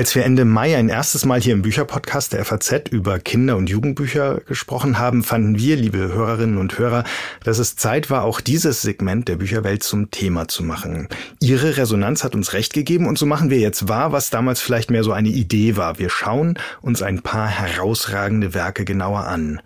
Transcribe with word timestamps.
Als 0.00 0.14
wir 0.14 0.24
Ende 0.24 0.46
Mai 0.46 0.78
ein 0.78 0.88
erstes 0.88 1.26
Mal 1.26 1.42
hier 1.42 1.52
im 1.52 1.60
Bücherpodcast 1.60 2.32
der 2.32 2.42
FAZ 2.46 2.88
über 2.90 3.18
Kinder- 3.18 3.58
und 3.58 3.68
Jugendbücher 3.68 4.40
gesprochen 4.48 4.98
haben, 4.98 5.22
fanden 5.22 5.58
wir, 5.58 5.76
liebe 5.76 5.98
Hörerinnen 5.98 6.56
und 6.56 6.78
Hörer, 6.78 7.04
dass 7.44 7.58
es 7.58 7.76
Zeit 7.76 8.08
war, 8.08 8.24
auch 8.24 8.40
dieses 8.40 8.80
Segment 8.80 9.28
der 9.28 9.36
Bücherwelt 9.36 9.82
zum 9.82 10.10
Thema 10.10 10.48
zu 10.48 10.64
machen. 10.64 11.06
Ihre 11.38 11.76
Resonanz 11.76 12.24
hat 12.24 12.34
uns 12.34 12.54
recht 12.54 12.72
gegeben 12.72 13.06
und 13.06 13.18
so 13.18 13.26
machen 13.26 13.50
wir 13.50 13.58
jetzt 13.58 13.90
wahr, 13.90 14.10
was 14.10 14.30
damals 14.30 14.62
vielleicht 14.62 14.90
mehr 14.90 15.04
so 15.04 15.12
eine 15.12 15.28
Idee 15.28 15.76
war. 15.76 15.98
Wir 15.98 16.08
schauen 16.08 16.58
uns 16.80 17.02
ein 17.02 17.20
paar 17.20 17.48
herausragende 17.48 18.54
Werke 18.54 18.86
genauer 18.86 19.26
an. 19.26 19.60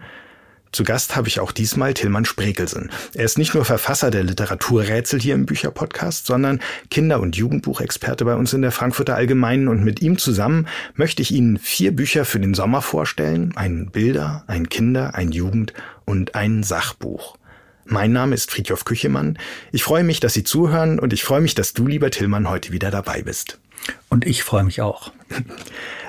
Zu 0.74 0.82
Gast 0.82 1.14
habe 1.14 1.28
ich 1.28 1.38
auch 1.38 1.52
diesmal 1.52 1.94
Tillmann 1.94 2.24
Sprekelsen. 2.24 2.90
Er 3.14 3.24
ist 3.24 3.38
nicht 3.38 3.54
nur 3.54 3.64
Verfasser 3.64 4.10
der 4.10 4.24
Literaturrätsel 4.24 5.20
hier 5.20 5.36
im 5.36 5.46
Bücherpodcast, 5.46 6.26
sondern 6.26 6.58
Kinder- 6.90 7.20
und 7.20 7.36
Jugendbuchexperte 7.36 8.24
bei 8.24 8.34
uns 8.34 8.52
in 8.54 8.62
der 8.62 8.72
Frankfurter 8.72 9.14
Allgemeinen 9.14 9.68
und 9.68 9.84
mit 9.84 10.02
ihm 10.02 10.18
zusammen 10.18 10.66
möchte 10.96 11.22
ich 11.22 11.30
Ihnen 11.30 11.58
vier 11.58 11.94
Bücher 11.94 12.24
für 12.24 12.40
den 12.40 12.54
Sommer 12.54 12.82
vorstellen. 12.82 13.52
Ein 13.54 13.90
Bilder, 13.92 14.42
ein 14.48 14.68
Kinder, 14.68 15.14
ein 15.14 15.30
Jugend 15.30 15.74
und 16.06 16.34
ein 16.34 16.64
Sachbuch. 16.64 17.36
Mein 17.84 18.10
Name 18.10 18.34
ist 18.34 18.50
Friedhof 18.50 18.84
Küchemann. 18.84 19.38
Ich 19.70 19.84
freue 19.84 20.02
mich, 20.02 20.18
dass 20.18 20.34
Sie 20.34 20.42
zuhören 20.42 20.98
und 20.98 21.12
ich 21.12 21.22
freue 21.22 21.40
mich, 21.40 21.54
dass 21.54 21.74
du, 21.74 21.86
lieber 21.86 22.10
Tillmann, 22.10 22.50
heute 22.50 22.72
wieder 22.72 22.90
dabei 22.90 23.22
bist. 23.22 23.60
Und 24.08 24.26
ich 24.26 24.42
freue 24.42 24.64
mich 24.64 24.80
auch. 24.80 25.12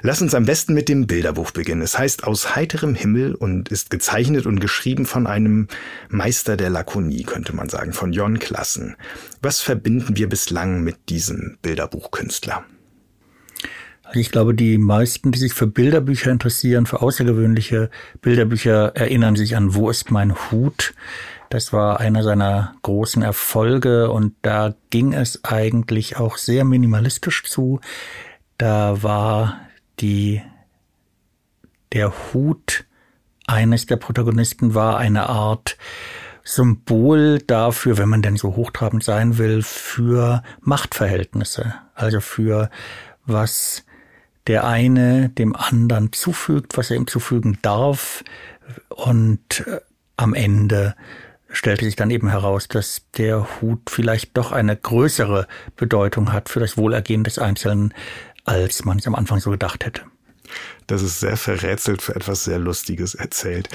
Lass 0.01 0.21
uns 0.21 0.35
am 0.35 0.45
besten 0.45 0.73
mit 0.73 0.87
dem 0.87 1.07
Bilderbuch 1.07 1.51
beginnen. 1.51 1.81
Es 1.81 1.97
heißt 1.97 2.25
Aus 2.25 2.55
heiterem 2.55 2.93
Himmel 2.93 3.33
und 3.33 3.69
ist 3.69 3.89
gezeichnet 3.89 4.45
und 4.45 4.59
geschrieben 4.59 5.05
von 5.05 5.25
einem 5.25 5.67
Meister 6.09 6.57
der 6.57 6.69
Lakonie, 6.69 7.23
könnte 7.23 7.55
man 7.55 7.69
sagen, 7.69 7.93
von 7.93 8.13
Jon 8.13 8.37
Klassen. 8.37 8.95
Was 9.41 9.61
verbinden 9.61 10.17
wir 10.17 10.29
bislang 10.29 10.83
mit 10.83 11.09
diesem 11.09 11.57
Bilderbuchkünstler? 11.61 12.63
Ich 14.13 14.31
glaube, 14.31 14.53
die 14.53 14.77
meisten, 14.77 15.31
die 15.31 15.39
sich 15.39 15.53
für 15.53 15.65
Bilderbücher 15.65 16.31
interessieren, 16.31 16.85
für 16.85 17.01
außergewöhnliche 17.01 17.89
Bilderbücher, 18.21 18.95
erinnern 18.95 19.35
sich 19.35 19.55
an 19.55 19.73
Wo 19.73 19.89
ist 19.89 20.11
mein 20.11 20.35
Hut? 20.51 20.93
Das 21.55 21.71
war 21.71 22.01
einer 22.01 22.21
seiner 22.21 22.75
großen 22.81 23.21
Erfolge 23.21 24.11
und 24.11 24.35
da 24.41 24.73
ging 24.89 25.13
es 25.13 25.45
eigentlich 25.45 26.17
auch 26.17 26.35
sehr 26.35 26.65
minimalistisch 26.65 27.45
zu. 27.45 27.79
Da 28.57 29.01
war 29.03 29.61
die, 30.01 30.41
der 31.93 32.11
Hut 32.11 32.83
eines 33.47 33.85
der 33.85 33.95
Protagonisten 33.95 34.73
war 34.75 34.97
eine 34.97 35.29
Art 35.29 35.77
Symbol 36.43 37.39
dafür, 37.39 37.97
wenn 37.97 38.09
man 38.09 38.21
denn 38.21 38.35
so 38.35 38.57
hochtrabend 38.57 39.05
sein 39.05 39.37
will, 39.37 39.61
für 39.61 40.43
Machtverhältnisse. 40.59 41.73
Also 41.93 42.19
für 42.19 42.69
was 43.25 43.85
der 44.47 44.67
eine 44.67 45.29
dem 45.29 45.55
anderen 45.55 46.11
zufügt, 46.11 46.75
was 46.75 46.91
er 46.91 46.97
ihm 46.97 47.07
zufügen 47.07 47.59
darf. 47.61 48.25
Und 48.89 49.65
äh, 49.65 49.79
am 50.17 50.33
Ende 50.33 50.95
stellte 51.55 51.85
sich 51.85 51.95
dann 51.95 52.11
eben 52.11 52.29
heraus, 52.29 52.67
dass 52.67 53.03
der 53.17 53.61
Hut 53.61 53.89
vielleicht 53.89 54.37
doch 54.37 54.51
eine 54.51 54.75
größere 54.75 55.47
Bedeutung 55.75 56.33
hat 56.33 56.49
für 56.49 56.59
das 56.59 56.77
Wohlergehen 56.77 57.23
des 57.23 57.39
Einzelnen, 57.39 57.93
als 58.43 58.85
man 58.85 58.99
es 58.99 59.07
am 59.07 59.15
Anfang 59.15 59.39
so 59.39 59.49
gedacht 59.49 59.85
hätte. 59.85 60.03
Das 60.87 61.01
ist 61.01 61.19
sehr 61.19 61.35
verrätselt 61.35 62.01
für 62.01 62.15
etwas 62.15 62.43
sehr 62.43 62.59
Lustiges 62.59 63.15
erzählt. 63.15 63.69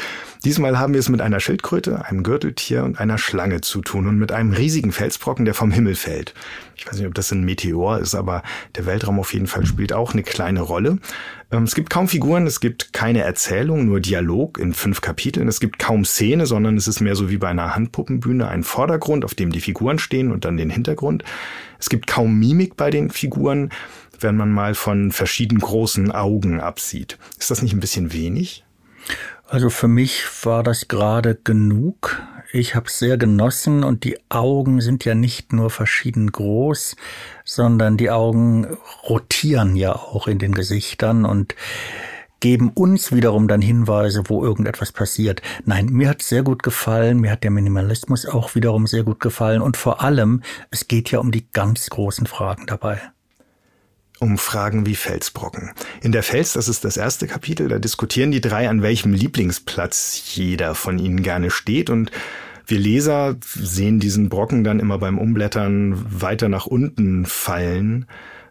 Diesmal 0.45 0.79
haben 0.79 0.93
wir 0.93 1.01
es 1.01 1.09
mit 1.09 1.21
einer 1.21 1.41
Schildkröte, 1.41 2.05
einem 2.05 2.23
Gürteltier 2.23 2.85
und 2.85 3.01
einer 3.01 3.19
Schlange 3.19 3.61
zu 3.63 3.81
tun 3.81 4.07
und 4.07 4.19
mit 4.19 4.31
einem 4.31 4.53
riesigen 4.53 4.93
Felsbrocken, 4.93 5.45
der 5.45 5.55
vom 5.55 5.73
Himmel 5.73 5.97
fällt. 5.97 6.35
Ich 6.77 6.87
weiß 6.87 6.97
nicht, 6.97 7.07
ob 7.07 7.15
das 7.15 7.33
ein 7.33 7.45
Meteor 7.45 7.99
ist, 7.99 8.15
aber 8.15 8.43
der 8.77 8.87
Weltraum 8.87 9.19
auf 9.19 9.35
jeden 9.35 9.49
Fall 9.49 9.67
spielt 9.67 9.93
auch 9.93 10.13
eine 10.13 10.23
kleine 10.23 10.61
Rolle. 10.61 10.99
Ähm, 11.51 11.65
es 11.65 11.75
gibt 11.75 11.91
kaum 11.91 12.07
Figuren, 12.07 12.47
es 12.47 12.61
gibt 12.61 12.93
keine 12.93 13.23
Erzählung, 13.23 13.87
nur 13.87 14.01
Dialog 14.01 14.59
in 14.59 14.73
fünf 14.73 15.01
Kapiteln. 15.01 15.49
Es 15.49 15.61
gibt 15.61 15.79
kaum 15.79 16.05
Szene, 16.05 16.47
sondern 16.47 16.77
es 16.77 16.87
ist 16.87 17.01
mehr 17.01 17.17
so 17.17 17.29
wie 17.29 17.39
bei 17.39 17.49
einer 17.49 17.75
Handpuppenbühne 17.75 18.49
ein 18.49 18.63
Vordergrund, 18.63 19.25
auf 19.25 19.35
dem 19.35 19.51
die 19.51 19.61
Figuren 19.61 19.99
stehen 19.99 20.31
und 20.31 20.45
dann 20.45 20.57
den 20.57 20.71
Hintergrund. 20.71 21.25
Es 21.79 21.89
gibt 21.89 22.07
kaum 22.07 22.39
Mimik 22.39 22.77
bei 22.77 22.91
den 22.91 23.11
Figuren 23.11 23.71
wenn 24.23 24.37
man 24.37 24.51
mal 24.51 24.75
von 24.75 25.13
verschieden 25.13 25.59
großen 25.59 26.11
Augen 26.13 26.61
absieht. 26.61 27.19
Ist 27.39 27.51
das 27.51 27.63
nicht 27.63 27.73
ein 27.73 27.81
bisschen 27.81 28.13
wenig? 28.13 28.65
Also 29.49 29.69
für 29.69 29.89
mich 29.89 30.25
war 30.45 30.63
das 30.63 30.87
gerade 30.87 31.35
genug. 31.35 32.23
Ich 32.53 32.75
habe 32.75 32.89
sehr 32.89 33.17
genossen 33.17 33.83
und 33.83 34.05
die 34.05 34.19
Augen 34.29 34.81
sind 34.81 35.05
ja 35.05 35.15
nicht 35.15 35.53
nur 35.53 35.71
verschieden 35.71 36.31
groß, 36.31 36.97
sondern 37.45 37.97
die 37.97 38.11
Augen 38.11 38.77
rotieren 39.09 39.77
ja 39.77 39.95
auch 39.95 40.29
in 40.29 40.39
den 40.39 40.53
Gesichtern 40.53 41.25
und 41.25 41.55
geben 42.39 42.71
uns 42.71 43.13
wiederum 43.13 43.49
dann 43.49 43.61
Hinweise, 43.61 44.23
wo 44.27 44.45
irgendetwas 44.45 44.93
passiert. 44.93 45.43
Nein, 45.65 45.87
mir 45.87 46.09
hat 46.09 46.23
sehr 46.23 46.43
gut 46.43 46.63
gefallen, 46.63 47.21
mir 47.21 47.33
hat 47.33 47.45
der 47.45 47.51
Minimalismus 47.51 48.27
auch 48.27 48.55
wiederum 48.55 48.87
sehr 48.87 49.03
gut 49.03 49.21
gefallen 49.21 49.63
und 49.63 49.77
vor 49.77 50.03
allem, 50.03 50.43
es 50.71 50.89
geht 50.89 51.11
ja 51.11 51.19
um 51.19 51.31
die 51.31 51.47
ganz 51.53 51.91
großen 51.91 52.27
Fragen 52.27 52.67
dabei 52.67 53.01
um 54.21 54.37
Fragen 54.39 54.87
wie 54.87 54.95
Felsbrocken. 54.95 55.73
In 56.03 56.13
der 56.13 56.23
Fels, 56.23 56.53
das 56.53 56.69
ist 56.69 56.85
das 56.85 56.97
erste 56.97 57.27
Kapitel, 57.27 57.69
da 57.69 57.79
diskutieren 57.79 58.31
die 58.31 58.43
drei, 58.43 58.69
an 58.69 58.83
welchem 58.83 59.13
Lieblingsplatz 59.13 60.35
jeder 60.35 60.75
von 60.75 60.99
ihnen 60.99 61.23
gerne 61.23 61.51
steht 61.51 61.91
und 61.91 62.13
wir 62.67 62.79
Leser 62.79 63.37
sehen 63.43 63.99
diesen 63.99 64.29
Brocken 64.29 64.63
dann 64.63 64.79
immer 64.79 64.99
beim 64.99 65.19
Umblättern 65.19 66.05
weiter 66.09 66.49
nach 66.49 66.67
unten 66.67 67.27
fallen. 67.27 68.07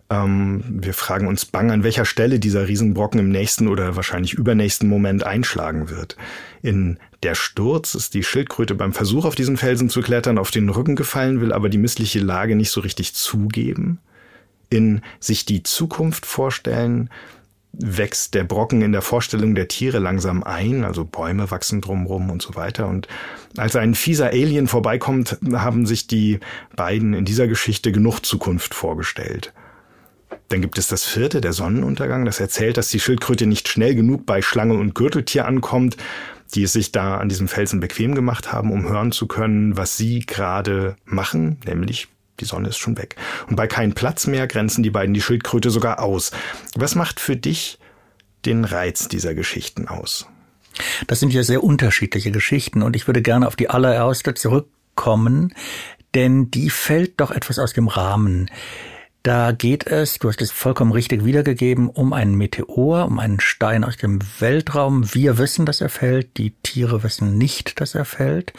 Ähm, 0.09 0.61
wir 0.67 0.93
fragen 0.93 1.27
uns 1.27 1.45
bang, 1.45 1.71
an 1.71 1.83
welcher 1.83 2.03
Stelle 2.03 2.39
dieser 2.39 2.67
Riesenbrocken 2.67 3.19
im 3.19 3.29
nächsten 3.29 3.69
oder 3.69 3.95
wahrscheinlich 3.95 4.33
übernächsten 4.33 4.89
Moment 4.89 5.23
einschlagen 5.23 5.89
wird. 5.89 6.17
In 6.61 6.97
Der 7.23 7.35
Sturz 7.35 7.95
ist 7.95 8.13
die 8.13 8.23
Schildkröte 8.23 8.75
beim 8.75 8.91
Versuch, 8.91 9.23
auf 9.23 9.35
diesen 9.35 9.55
Felsen 9.55 9.89
zu 9.89 10.01
klettern, 10.01 10.37
auf 10.37 10.51
den 10.51 10.67
Rücken 10.67 10.97
gefallen, 10.97 11.39
will 11.39 11.53
aber 11.53 11.69
die 11.69 11.77
missliche 11.77 12.19
Lage 12.19 12.55
nicht 12.55 12.71
so 12.71 12.81
richtig 12.81 13.13
zugeben 13.13 13.99
in 14.69 15.01
sich 15.19 15.45
die 15.45 15.63
Zukunft 15.63 16.25
vorstellen, 16.25 17.09
wächst 17.71 18.33
der 18.33 18.43
Brocken 18.43 18.81
in 18.81 18.91
der 18.91 19.01
Vorstellung 19.01 19.55
der 19.55 19.67
Tiere 19.67 19.99
langsam 19.99 20.43
ein, 20.43 20.83
also 20.83 21.05
Bäume 21.05 21.51
wachsen 21.51 21.81
drumrum 21.81 22.29
und 22.29 22.41
so 22.41 22.55
weiter. 22.55 22.87
Und 22.87 23.07
als 23.57 23.75
ein 23.75 23.95
fieser 23.95 24.27
Alien 24.27 24.67
vorbeikommt, 24.67 25.37
haben 25.53 25.85
sich 25.85 26.07
die 26.07 26.39
beiden 26.75 27.13
in 27.13 27.25
dieser 27.25 27.47
Geschichte 27.47 27.91
genug 27.91 28.21
Zukunft 28.25 28.73
vorgestellt. 28.73 29.53
Dann 30.49 30.61
gibt 30.61 30.77
es 30.77 30.87
das 30.87 31.05
vierte, 31.05 31.41
der 31.41 31.53
Sonnenuntergang, 31.53 32.25
das 32.25 32.39
erzählt, 32.39 32.77
dass 32.77 32.89
die 32.89 32.99
Schildkröte 32.99 33.45
nicht 33.45 33.67
schnell 33.67 33.95
genug 33.95 34.25
bei 34.25 34.41
Schlange 34.41 34.73
und 34.73 34.95
Gürteltier 34.95 35.45
ankommt, 35.45 35.95
die 36.55 36.63
es 36.63 36.73
sich 36.73 36.91
da 36.91 37.17
an 37.17 37.29
diesem 37.29 37.47
Felsen 37.47 37.79
bequem 37.79 38.15
gemacht 38.15 38.51
haben, 38.51 38.71
um 38.71 38.89
hören 38.89 39.11
zu 39.11 39.27
können, 39.27 39.77
was 39.77 39.95
sie 39.97 40.21
gerade 40.21 40.95
machen, 41.05 41.59
nämlich 41.65 42.07
die 42.39 42.45
Sonne 42.45 42.69
ist 42.69 42.77
schon 42.77 42.97
weg. 42.97 43.15
Und 43.47 43.55
bei 43.55 43.67
keinem 43.67 43.93
Platz 43.93 44.27
mehr 44.27 44.47
grenzen 44.47 44.83
die 44.83 44.89
beiden 44.89 45.13
die 45.13 45.21
Schildkröte 45.21 45.69
sogar 45.69 45.99
aus. 45.99 46.31
Was 46.75 46.95
macht 46.95 47.19
für 47.19 47.35
dich 47.35 47.79
den 48.45 48.65
Reiz 48.65 49.07
dieser 49.07 49.33
Geschichten 49.33 49.87
aus? 49.87 50.27
Das 51.07 51.19
sind 51.19 51.33
ja 51.33 51.43
sehr 51.43 51.63
unterschiedliche 51.63 52.31
Geschichten 52.31 52.81
und 52.81 52.95
ich 52.95 53.07
würde 53.07 53.21
gerne 53.21 53.47
auf 53.47 53.55
die 53.55 53.69
allererste 53.69 54.33
zurückkommen, 54.33 55.53
denn 56.15 56.51
die 56.51 56.69
fällt 56.69 57.19
doch 57.19 57.31
etwas 57.31 57.59
aus 57.59 57.73
dem 57.73 57.87
Rahmen. 57.87 58.49
Da 59.23 59.51
geht 59.51 59.85
es, 59.85 60.17
du 60.17 60.29
hast 60.29 60.41
es 60.41 60.51
vollkommen 60.51 60.93
richtig 60.93 61.25
wiedergegeben, 61.25 61.89
um 61.89 62.13
einen 62.13 62.35
Meteor, 62.35 63.05
um 63.05 63.19
einen 63.19 63.41
Stein 63.41 63.83
aus 63.83 63.97
dem 63.97 64.19
Weltraum. 64.39 65.13
Wir 65.13 65.37
wissen, 65.37 65.65
dass 65.65 65.81
er 65.81 65.89
fällt, 65.89 66.37
die 66.37 66.51
Tiere 66.63 67.03
wissen 67.03 67.37
nicht, 67.37 67.81
dass 67.81 67.95
er 67.95 68.05
fällt. 68.05 68.53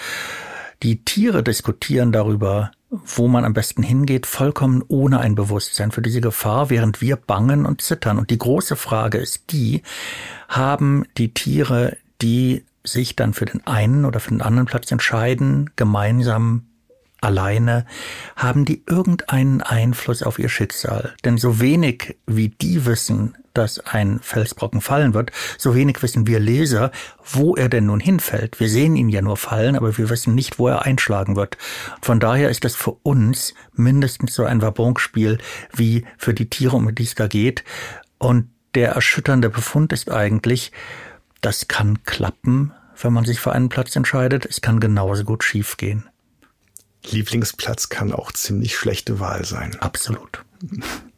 Die 0.82 1.02
Tiere 1.04 1.42
diskutieren 1.42 2.12
darüber, 2.12 2.72
wo 2.90 3.28
man 3.28 3.44
am 3.44 3.54
besten 3.54 3.82
hingeht, 3.82 4.26
vollkommen 4.26 4.82
ohne 4.88 5.20
ein 5.20 5.34
Bewusstsein 5.34 5.92
für 5.92 6.02
diese 6.02 6.20
Gefahr, 6.20 6.70
während 6.70 7.00
wir 7.00 7.16
bangen 7.16 7.64
und 7.64 7.80
zittern. 7.80 8.18
Und 8.18 8.30
die 8.30 8.38
große 8.38 8.76
Frage 8.76 9.18
ist 9.18 9.52
die, 9.52 9.82
haben 10.48 11.04
die 11.16 11.32
Tiere, 11.32 11.96
die 12.20 12.64
sich 12.82 13.14
dann 13.14 13.32
für 13.32 13.44
den 13.44 13.66
einen 13.66 14.04
oder 14.04 14.20
für 14.20 14.30
den 14.30 14.42
anderen 14.42 14.66
Platz 14.66 14.90
entscheiden, 14.90 15.70
gemeinsam 15.76 16.66
alleine, 17.20 17.86
haben 18.36 18.64
die 18.64 18.82
irgendeinen 18.86 19.60
Einfluss 19.62 20.22
auf 20.22 20.38
ihr 20.38 20.48
Schicksal? 20.48 21.14
Denn 21.24 21.38
so 21.38 21.60
wenig 21.60 22.16
wie 22.26 22.48
die 22.48 22.86
wissen, 22.86 23.36
dass 23.54 23.80
ein 23.80 24.20
Felsbrocken 24.20 24.80
fallen 24.80 25.14
wird, 25.14 25.32
so 25.58 25.74
wenig 25.74 26.02
wissen 26.02 26.26
wir 26.26 26.40
Leser, 26.40 26.90
wo 27.24 27.56
er 27.56 27.68
denn 27.68 27.86
nun 27.86 28.00
hinfällt. 28.00 28.60
Wir 28.60 28.68
sehen 28.68 28.96
ihn 28.96 29.08
ja 29.08 29.22
nur 29.22 29.36
fallen, 29.36 29.76
aber 29.76 29.96
wir 29.98 30.08
wissen 30.10 30.34
nicht, 30.34 30.58
wo 30.58 30.68
er 30.68 30.82
einschlagen 30.82 31.36
wird. 31.36 31.58
Von 32.00 32.20
daher 32.20 32.50
ist 32.50 32.64
das 32.64 32.74
für 32.74 32.92
uns 33.02 33.54
mindestens 33.74 34.34
so 34.34 34.44
ein 34.44 34.62
Wabonspiel 34.62 35.38
wie 35.74 36.06
für 36.18 36.34
die 36.34 36.48
Tiere, 36.48 36.76
um 36.76 36.94
die 36.94 37.02
es 37.02 37.14
da 37.14 37.26
geht. 37.26 37.64
Und 38.18 38.50
der 38.74 38.92
erschütternde 38.92 39.50
Befund 39.50 39.92
ist 39.92 40.10
eigentlich, 40.10 40.72
das 41.40 41.68
kann 41.68 42.02
klappen, 42.04 42.72
wenn 43.00 43.12
man 43.12 43.24
sich 43.24 43.40
für 43.40 43.52
einen 43.52 43.68
Platz 43.68 43.96
entscheidet. 43.96 44.46
Es 44.46 44.60
kann 44.60 44.78
genauso 44.78 45.24
gut 45.24 45.42
schiefgehen. 45.42 46.08
Lieblingsplatz 47.08 47.88
kann 47.88 48.12
auch 48.12 48.30
ziemlich 48.32 48.76
schlechte 48.76 49.20
Wahl 49.20 49.44
sein. 49.44 49.76
Absolut. 49.80 50.44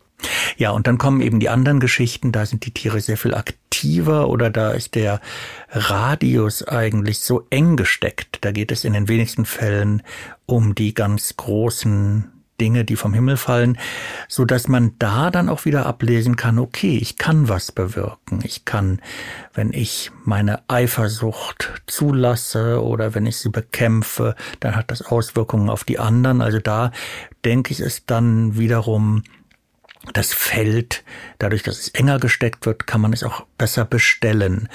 Ja, 0.57 0.71
und 0.71 0.87
dann 0.87 0.99
kommen 0.99 1.21
eben 1.21 1.41
die 1.41 1.49
anderen 1.49 1.81
Geschichten, 1.81 2.33
da 2.33 2.47
sind 2.47 2.67
die 2.67 2.73
Tiere 2.73 3.01
sehr 3.01 3.17
viel 3.17 3.35
aktiver 3.35 4.29
oder 4.29 4.51
da 4.51 4.71
ist 4.73 4.95
der 4.95 5.21
Radius 5.71 6.67
eigentlich 6.67 7.21
so 7.21 7.47
eng 7.51 7.77
gesteckt. 7.77 8.39
Da 8.43 8.53
geht 8.53 8.73
es 8.73 8.85
in 8.85 8.93
den 8.93 9.09
wenigsten 9.09 9.45
Fällen 9.45 10.03
um 10.47 10.75
die 10.75 10.95
ganz 10.95 11.37
großen 11.37 12.33
Dinge, 12.63 12.85
die 12.85 12.95
vom 12.95 13.13
Himmel 13.13 13.37
fallen, 13.37 13.77
so 14.29 14.45
dass 14.45 14.69
man 14.69 14.95
da 15.01 15.33
dann 15.33 15.49
auch 15.49 15.65
wieder 15.65 15.85
ablesen 15.85 16.37
kann, 16.37 16.61
okay, 16.61 16.97
ich 16.97 17.17
kann 17.17 17.49
was 17.49 17.73
bewirken. 17.73 18.39
Ich 18.45 18.65
kann, 18.65 19.01
wenn 19.53 19.73
ich 19.73 20.13
meine 20.25 20.61
Eifersucht 20.69 21.83
zulasse 21.89 22.81
oder 22.81 23.17
wenn 23.17 23.27
ich 23.27 23.39
sie 23.39 23.49
bekämpfe, 23.49 24.37
dann 24.61 24.77
hat 24.77 24.93
das 24.93 25.03
Auswirkungen 25.03 25.71
auf 25.71 25.83
die 25.83 25.99
anderen. 25.99 26.41
Also 26.41 26.61
da 26.61 26.93
denke 27.45 27.73
ich, 27.73 27.81
ist 27.81 28.05
dann 28.13 28.57
wiederum 28.57 29.25
das 30.13 30.33
Feld, 30.33 31.05
dadurch, 31.39 31.63
dass 31.63 31.79
es 31.79 31.89
enger 31.91 32.19
gesteckt 32.19 32.67
wird, 32.67 32.87
kann 32.87 33.01
man 33.01 33.13
es 33.13 33.23
auch 33.23 33.47
besser 33.59 33.85
bestellen. 33.85 34.69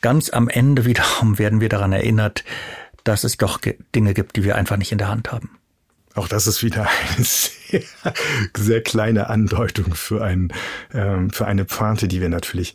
Ganz 0.00 0.30
am 0.30 0.48
Ende 0.48 0.84
wiederum 0.84 1.38
werden 1.38 1.60
wir 1.60 1.68
daran 1.68 1.92
erinnert, 1.92 2.44
dass 3.04 3.24
es 3.24 3.36
doch 3.36 3.60
Dinge 3.94 4.14
gibt, 4.14 4.36
die 4.36 4.44
wir 4.44 4.56
einfach 4.56 4.76
nicht 4.76 4.92
in 4.92 4.98
der 4.98 5.08
Hand 5.08 5.32
haben. 5.32 5.58
Auch 6.14 6.28
das 6.28 6.46
ist 6.46 6.62
wieder 6.62 6.88
eine 7.16 7.24
sehr, 7.24 7.82
sehr 8.56 8.82
kleine 8.82 9.30
Andeutung 9.30 9.94
für, 9.94 10.22
ein, 10.22 10.52
ähm, 10.92 11.30
für 11.30 11.46
eine 11.46 11.64
Pfante, 11.64 12.08
die 12.08 12.20
wir 12.20 12.28
natürlich 12.28 12.74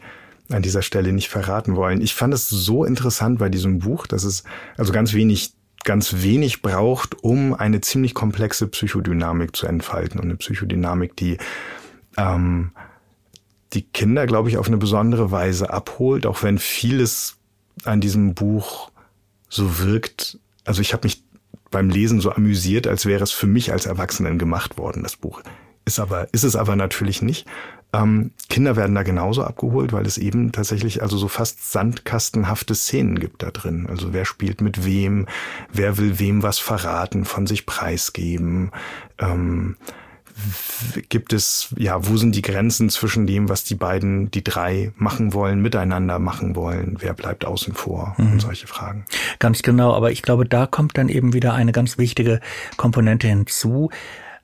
an 0.49 0.61
dieser 0.61 0.83
Stelle 0.83 1.11
nicht 1.11 1.29
verraten 1.29 1.75
wollen. 1.75 2.01
Ich 2.01 2.13
fand 2.13 2.33
es 2.33 2.49
so 2.49 2.85
interessant 2.85 3.39
bei 3.39 3.49
diesem 3.49 3.79
Buch, 3.79 4.07
dass 4.07 4.23
es 4.23 4.43
also 4.77 4.93
ganz 4.93 5.13
wenig 5.13 5.54
ganz 5.85 6.21
wenig 6.21 6.61
braucht, 6.61 7.23
um 7.23 7.53
eine 7.53 7.79
ziemlich 7.79 8.13
komplexe 8.13 8.67
Psychodynamik 8.67 9.55
zu 9.55 9.67
entfalten 9.67 10.19
und 10.19 10.25
eine 10.25 10.35
Psychodynamik, 10.35 11.15
die 11.15 11.37
ähm, 12.17 12.71
die 13.73 13.83
Kinder, 13.83 14.25
glaube 14.25 14.49
ich, 14.49 14.57
auf 14.57 14.67
eine 14.67 14.77
besondere 14.77 15.31
Weise 15.31 15.71
abholt, 15.71 16.25
auch 16.25 16.43
wenn 16.43 16.59
vieles 16.59 17.37
an 17.83 18.01
diesem 18.01 18.33
Buch 18.33 18.91
so 19.49 19.79
wirkt. 19.79 20.39
Also 20.63 20.81
ich 20.81 20.93
habe 20.93 21.05
mich 21.05 21.23
beim 21.71 21.89
Lesen 21.89 22.21
so 22.21 22.31
amüsiert, 22.31 22.87
als 22.87 23.05
wäre 23.05 23.23
es 23.23 23.31
für 23.31 23.47
mich 23.47 23.71
als 23.71 23.85
Erwachsenen 23.85 24.39
gemacht 24.39 24.77
worden, 24.77 25.03
das 25.03 25.17
Buch. 25.17 25.41
Ist 25.83 25.99
aber, 25.99 26.33
ist 26.33 26.43
es 26.43 26.55
aber 26.55 26.75
natürlich 26.75 27.21
nicht. 27.21 27.45
Ähm, 27.95 28.31
Kinder 28.49 28.75
werden 28.75 28.95
da 28.95 29.03
genauso 29.03 29.43
abgeholt, 29.43 29.93
weil 29.93 30.05
es 30.05 30.17
eben 30.17 30.51
tatsächlich 30.51 31.01
also 31.01 31.17
so 31.17 31.27
fast 31.27 31.71
sandkastenhafte 31.71 32.75
Szenen 32.75 33.19
gibt 33.19 33.43
da 33.43 33.51
drin. 33.51 33.87
Also 33.89 34.13
wer 34.13 34.25
spielt 34.25 34.61
mit 34.61 34.85
wem, 34.85 35.27
wer 35.71 35.97
will 35.97 36.19
wem 36.19 36.43
was 36.43 36.59
verraten, 36.59 37.25
von 37.25 37.47
sich 37.47 37.65
preisgeben. 37.65 38.71
Ähm, 39.17 39.77
gibt 41.07 41.31
es, 41.31 41.73
ja, 41.77 42.07
wo 42.07 42.17
sind 42.17 42.35
die 42.35 42.41
Grenzen 42.41 42.89
zwischen 42.89 43.25
dem, 43.25 43.47
was 43.47 43.63
die 43.63 43.75
beiden, 43.75 44.29
die 44.31 44.43
drei 44.43 44.91
machen 44.97 45.33
wollen, 45.33 45.61
miteinander 45.61 46.19
machen 46.19 46.55
wollen? 46.55 46.97
Wer 46.99 47.13
bleibt 47.13 47.45
außen 47.45 47.73
vor? 47.73 48.15
Mhm. 48.17 48.33
Und 48.33 48.39
solche 48.41 48.67
Fragen. 48.67 49.05
Ganz 49.39 49.61
genau. 49.61 49.93
Aber 49.93 50.11
ich 50.11 50.21
glaube, 50.21 50.45
da 50.45 50.67
kommt 50.67 50.97
dann 50.97 51.07
eben 51.07 51.31
wieder 51.33 51.53
eine 51.53 51.71
ganz 51.71 51.97
wichtige 51.97 52.41
Komponente 52.75 53.27
hinzu. 53.27 53.89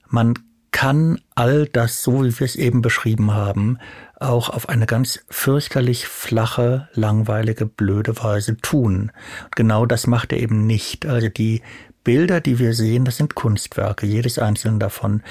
Man 0.07 0.35
kann 0.71 1.19
all 1.35 1.67
das, 1.67 2.01
so 2.01 2.23
wie 2.23 2.39
wir 2.39 2.45
es 2.45 2.55
eben 2.55 2.81
beschrieben 2.81 3.33
haben, 3.33 3.77
auch 4.19 4.49
auf 4.49 4.69
eine 4.69 4.85
ganz 4.85 5.19
fürchterlich 5.29 6.07
flache, 6.07 6.87
langweilige, 6.93 7.65
blöde 7.65 8.17
Weise 8.23 8.57
tun. 8.57 9.11
Und 9.43 9.55
genau 9.55 9.85
das 9.85 10.07
macht 10.07 10.31
er 10.31 10.39
eben 10.39 10.65
nicht. 10.65 11.05
Also 11.05 11.27
die 11.29 11.61
Bilder, 12.03 12.41
die 12.41 12.57
wir 12.57 12.73
sehen, 12.73 13.05
das 13.05 13.17
sind 13.17 13.35
Kunstwerke, 13.35 14.05
jedes 14.05 14.39
einzelne 14.39 14.79
davon 14.79 15.21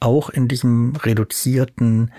auch 0.00 0.30
in 0.30 0.48
diesem 0.48 0.96
reduzierten, 0.96 2.12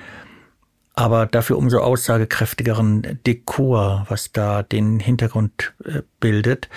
aber 0.94 1.26
dafür 1.26 1.58
umso 1.58 1.80
aussagekräftigeren 1.80 3.20
Dekor, 3.26 4.06
was 4.08 4.32
da 4.32 4.62
den 4.62 5.00
Hintergrund 5.00 5.74
äh, 5.84 6.02
bildet. 6.20 6.70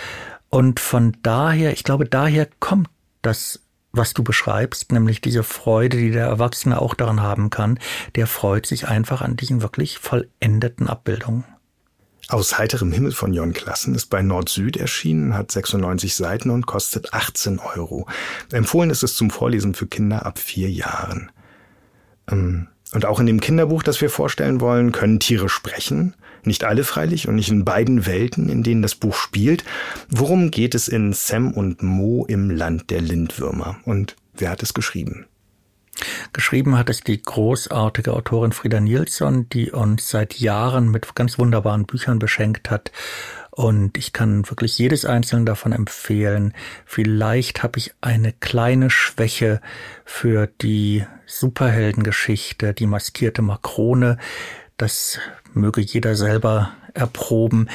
Und 0.51 0.81
von 0.81 1.17
daher, 1.23 1.73
ich 1.73 1.85
glaube, 1.85 2.07
daher 2.07 2.49
kommt 2.61 2.89
das, 3.23 3.61
was 3.97 4.15
du 4.15 4.23
beschreibst, 4.23 4.93
nämlich 4.93 5.21
diese 5.21 5.43
Freude, 5.43 5.97
die 5.97 6.11
der 6.11 6.27
Erwachsene 6.27 6.81
auch 6.81 6.95
daran 6.95 7.23
haben 7.23 7.51
kann, 7.51 7.79
der 8.17 8.27
freut 8.27 8.67
sich 8.67 8.89
einfach 8.89 9.23
an 9.23 9.37
diesen 9.37 9.63
wirklich 9.63 9.99
vollendeten 9.99 10.89
Abbildungen. 10.89 11.45
Aus 12.29 12.57
heiterem 12.57 12.91
Himmel 12.91 13.13
von 13.13 13.35
Jon 13.35 13.53
Klassen 13.53 13.95
ist 13.95 14.07
bei 14.07 14.23
Nord-Süd 14.23 14.79
erschienen, 14.79 15.35
hat 15.35 15.53
96 15.53 16.15
Seiten 16.15 16.51
und 16.51 16.67
kostet 16.67 17.13
18 17.13 17.59
Euro. 17.59 18.07
Empfohlen 18.51 18.91
ist 18.91 19.03
es 19.03 19.15
zum 19.15 19.31
Vorlesen 19.31 19.75
für 19.75 19.87
Kinder 19.87 20.25
ab 20.25 20.39
vier 20.39 20.71
Jahren. 20.71 21.31
Ähm, 22.31 22.69
und 22.93 23.05
auch 23.05 23.21
in 23.21 23.27
dem 23.27 23.41
Kinderbuch, 23.41 23.83
das 23.83 24.01
wir 24.01 24.09
vorstellen 24.09 24.61
wollen, 24.61 24.93
können 24.93 25.21
Tiere 25.21 25.49
sprechen. 25.49 26.15
Nicht 26.45 26.65
alle 26.65 26.85
freilich 26.85 27.29
und 27.29 27.37
nicht 27.37 27.51
in 27.51 27.65
beiden 27.65 28.07
Welten, 28.07 28.49
in 28.49 28.63
denen 28.63 28.83
das 28.83 28.95
Buch 28.95 29.15
spielt. 29.15 29.65
Worum 30.09 30.51
geht 30.51 30.75
es 30.75 30.89
in 30.89 31.13
Sam 31.13 31.53
und 31.53 31.83
Mo 31.83 32.25
im 32.27 32.51
Land 32.51 32.91
der 32.91 33.01
Lindwürmer? 33.01 33.77
Und 33.85 34.17
wer 34.35 34.51
hat 34.51 34.63
es 34.63 34.75
geschrieben? 34.75 35.27
Geschrieben 36.33 36.77
hat 36.77 36.91
es 36.91 37.01
die 37.01 37.23
großartige 37.23 38.13
Autorin 38.13 38.53
Frieda 38.53 38.81
Nilsson, 38.81 39.49
die 39.49 39.71
uns 39.71 40.11
seit 40.11 40.35
Jahren 40.41 40.91
mit 40.91 41.15
ganz 41.15 41.39
wunderbaren 41.39 41.87
Büchern 41.87 42.19
beschenkt 42.19 42.71
hat. 42.71 42.91
Und 43.51 43.97
ich 43.97 44.13
kann 44.13 44.49
wirklich 44.51 44.77
jedes 44.79 45.05
einzelne 45.05 45.45
davon 45.45 45.73
empfehlen. 45.73 46.53
Vielleicht 46.85 47.63
habe 47.63 47.79
ich 47.79 47.95
eine 48.01 48.33
kleine 48.33 48.91
Schwäche 48.91 49.61
für 50.05 50.49
die 50.61 51.05
Superheldengeschichte, 51.27 52.75
die 52.75 52.87
maskierte 52.87 53.43
Makrone. 53.43 54.19
Das 54.77 55.21
möge 55.55 55.81
jeder 55.81 56.17
selber 56.17 56.73
erproben. 56.95 57.69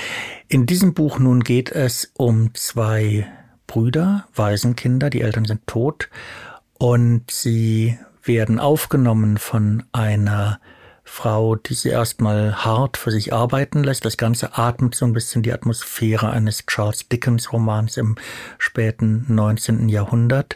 In 0.47 0.65
diesem 0.65 0.93
Buch 0.93 1.19
nun 1.19 1.43
geht 1.43 1.71
es 1.71 2.11
um 2.17 2.53
zwei 2.53 3.27
Brüder, 3.67 4.27
Waisenkinder, 4.33 5.09
die 5.09 5.21
Eltern 5.21 5.45
sind 5.45 5.67
tot 5.67 6.09
und 6.77 7.29
sie 7.29 7.99
werden 8.23 8.59
aufgenommen 8.59 9.37
von 9.37 9.83
einer 9.91 10.59
Frau, 11.09 11.55
die 11.55 11.73
sie 11.73 11.89
erstmal 11.89 12.63
hart 12.63 12.95
für 12.95 13.11
sich 13.11 13.33
arbeiten 13.33 13.83
lässt. 13.83 14.05
Das 14.05 14.15
Ganze 14.15 14.57
atmet 14.57 14.95
so 14.95 15.05
ein 15.05 15.11
bisschen 15.11 15.43
die 15.43 15.51
Atmosphäre 15.51 16.29
eines 16.29 16.65
Charles 16.65 17.09
Dickens 17.09 17.51
Romans 17.51 17.97
im 17.97 18.15
späten 18.57 19.25
19. 19.27 19.89
Jahrhundert. 19.89 20.55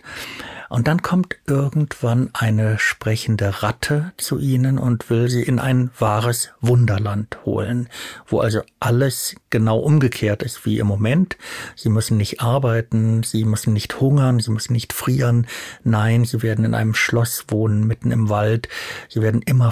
Und 0.74 0.88
dann 0.88 1.04
kommt 1.04 1.36
irgendwann 1.46 2.32
eine 2.34 2.80
sprechende 2.80 3.62
Ratte 3.62 4.12
zu 4.18 4.39
ihnen 4.39 4.80
und 4.80 5.08
will 5.12 5.30
sie 5.30 5.44
in 5.44 5.60
ein 5.60 5.92
wahres 6.00 6.50
Wunderland 6.62 7.38
holen, 7.46 7.89
wo 8.25 8.39
also 8.39 8.62
alles 8.80 9.36
genau 9.51 9.78
umgekehrt 9.78 10.42
ist 10.42 10.66
wie 10.66 10.80
im 10.80 10.88
Moment. 10.88 11.38
Sie 11.75 11.89
müssen 11.89 12.18
nicht 12.18 12.42
arbeiten, 12.42 13.22
sie 13.22 13.46
müssen 13.46 13.74
nicht 13.74 14.00
hungern, 14.00 14.39
sie 14.39 14.50
müssen 14.50 14.74
nicht 14.74 14.94
frieren. 14.94 15.46
Nein, 15.84 16.25
sie 16.25 16.42
werden 16.42 16.66
in 16.66 16.74
einem 16.74 16.96
Schloss 16.96 17.46
wohnen, 17.50 17.86
mitten 17.86 18.10
im 18.10 18.30
Wald. 18.30 18.68
Sie 19.10 19.22
werden 19.22 19.44
immer 19.44 19.72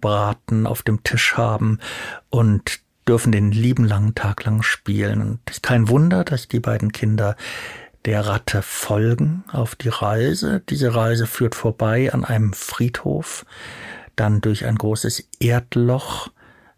Fasanenbraten 0.00 0.66
auf 0.66 0.82
dem 0.82 1.02
Tisch 1.02 1.36
haben 1.36 1.78
und 2.30 2.80
dürfen 3.08 3.32
den 3.32 3.50
lieben 3.50 3.84
langen 3.84 4.14
Tag 4.14 4.44
lang 4.44 4.62
spielen. 4.62 5.20
Und 5.20 5.40
es 5.46 5.56
ist 5.56 5.62
kein 5.62 5.88
Wunder, 5.88 6.24
dass 6.24 6.48
die 6.48 6.60
beiden 6.60 6.92
Kinder 6.92 7.36
der 8.04 8.26
Ratte 8.26 8.62
folgen 8.62 9.44
auf 9.50 9.74
die 9.74 9.88
Reise. 9.88 10.62
Diese 10.68 10.94
Reise 10.94 11.26
führt 11.26 11.54
vorbei 11.54 12.12
an 12.12 12.24
einem 12.24 12.52
Friedhof, 12.52 13.44
dann 14.16 14.40
durch 14.40 14.64
ein 14.66 14.76
großes 14.76 15.28
Erdloch 15.40 16.30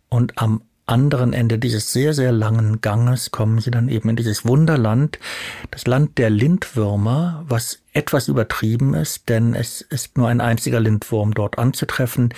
und 0.09 0.38
am 0.38 0.62
anderen 0.87 1.33
Ende 1.33 1.59
dieses 1.59 1.92
sehr, 1.92 2.12
sehr 2.12 2.33
langen 2.33 2.80
Ganges 2.80 3.30
kommen 3.30 3.59
sie 3.59 3.71
dann 3.71 3.88
eben 3.88 4.11
in 4.11 4.16
dieses 4.16 4.44
Wunderland, 4.44 5.18
das 5.71 5.87
Land 5.87 6.18
der 6.18 6.30
Lindwürmer, 6.30 7.44
was 7.49 7.80
etwas 7.92 8.28
übertrieben 8.28 8.94
ist, 8.94 9.28
denn 9.28 9.54
es 9.54 9.80
ist 9.80 10.18
nur 10.18 10.28
ein 10.28 10.40
einziger 10.40 10.80
Lindwurm 10.80 11.33
dort 11.33 11.59
anzutreffen, 11.59 12.35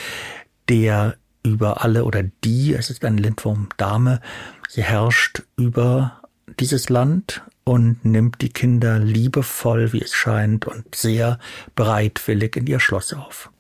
der 0.68 1.16
über 1.42 1.82
alle 1.84 2.04
oder 2.04 2.24
die, 2.44 2.74
es 2.74 2.90
ist 2.90 3.04
eine 3.04 3.20
Lindwurmdame, 3.20 4.20
sie 4.68 4.82
herrscht 4.82 5.42
über 5.56 6.20
dieses 6.58 6.88
Land 6.88 7.42
und 7.64 8.04
nimmt 8.04 8.40
die 8.42 8.48
Kinder 8.48 8.98
liebevoll, 8.98 9.92
wie 9.92 10.02
es 10.02 10.14
scheint, 10.14 10.66
und 10.66 10.94
sehr 10.94 11.38
bereitwillig 11.74 12.56
in 12.56 12.66
ihr 12.66 12.80
Schloss 12.80 13.12
auf. 13.12 13.50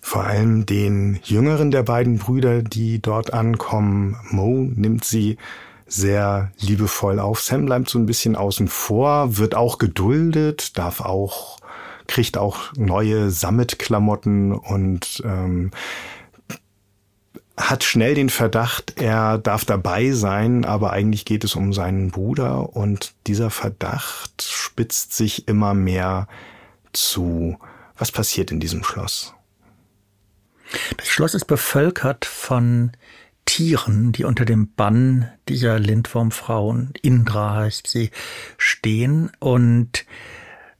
Vor 0.00 0.24
allem 0.24 0.66
den 0.66 1.18
jüngeren 1.24 1.70
der 1.72 1.82
beiden 1.82 2.18
Brüder, 2.18 2.62
die 2.62 3.02
dort 3.02 3.32
ankommen, 3.32 4.16
Mo, 4.30 4.68
nimmt 4.74 5.04
sie 5.04 5.38
sehr 5.86 6.52
liebevoll 6.58 7.18
auf. 7.18 7.40
Sam 7.40 7.66
bleibt 7.66 7.88
so 7.88 7.98
ein 7.98 8.06
bisschen 8.06 8.36
außen 8.36 8.68
vor, 8.68 9.38
wird 9.38 9.54
auch 9.54 9.78
geduldet, 9.78 10.78
darf 10.78 11.00
auch, 11.00 11.58
kriegt 12.06 12.38
auch 12.38 12.72
neue 12.76 13.30
Sammetklamotten 13.30 14.52
und 14.52 15.22
ähm, 15.24 15.70
hat 17.56 17.84
schnell 17.84 18.14
den 18.14 18.28
Verdacht, 18.28 19.00
er 19.00 19.38
darf 19.38 19.64
dabei 19.64 20.12
sein, 20.12 20.64
aber 20.64 20.92
eigentlich 20.92 21.24
geht 21.24 21.42
es 21.42 21.54
um 21.54 21.72
seinen 21.72 22.10
Bruder 22.10 22.76
und 22.76 23.14
dieser 23.26 23.50
Verdacht 23.50 24.42
spitzt 24.42 25.14
sich 25.14 25.48
immer 25.48 25.72
mehr 25.72 26.28
zu. 26.92 27.58
Was 27.96 28.12
passiert 28.12 28.50
in 28.50 28.60
diesem 28.60 28.84
Schloss? 28.84 29.34
Das 30.98 31.08
Schloss 31.08 31.34
ist 31.34 31.46
bevölkert 31.46 32.26
von 32.26 32.92
Tieren, 33.46 34.12
die 34.12 34.24
unter 34.24 34.44
dem 34.44 34.72
Bann 34.74 35.30
dieser 35.48 35.78
Lindwurmfrauen, 35.78 36.92
Indra 37.00 37.54
heißt 37.54 37.86
sie, 37.86 38.10
stehen 38.58 39.30
und 39.38 40.04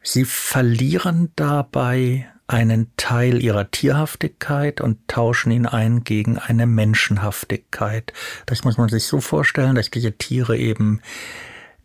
sie 0.02 0.24
verlieren 0.24 1.32
dabei 1.36 2.28
einen 2.48 2.92
Teil 2.96 3.42
ihrer 3.42 3.70
Tierhaftigkeit 3.70 4.80
und 4.80 5.08
tauschen 5.08 5.50
ihn 5.50 5.66
ein 5.66 6.04
gegen 6.04 6.38
eine 6.38 6.66
Menschenhaftigkeit. 6.66 8.12
Das 8.46 8.64
muss 8.64 8.78
man 8.78 8.88
sich 8.88 9.04
so 9.04 9.20
vorstellen, 9.20 9.74
dass 9.74 9.90
diese 9.90 10.12
Tiere 10.12 10.56
eben 10.56 11.00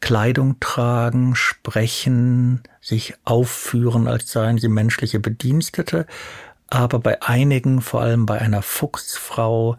Kleidung 0.02 0.60
tragen, 0.60 1.36
sprechen, 1.36 2.62
sich 2.82 3.16
aufführen, 3.24 4.08
als 4.08 4.32
seien 4.32 4.58
sie 4.58 4.68
menschliche 4.68 5.20
Bedienstete, 5.20 6.08
aber 6.68 7.00
bei 7.00 7.22
einigen, 7.22 7.82
vor 7.82 8.02
allem 8.02 8.26
bei 8.26 8.40
einer 8.40 8.62
Fuchsfrau, 8.62 9.78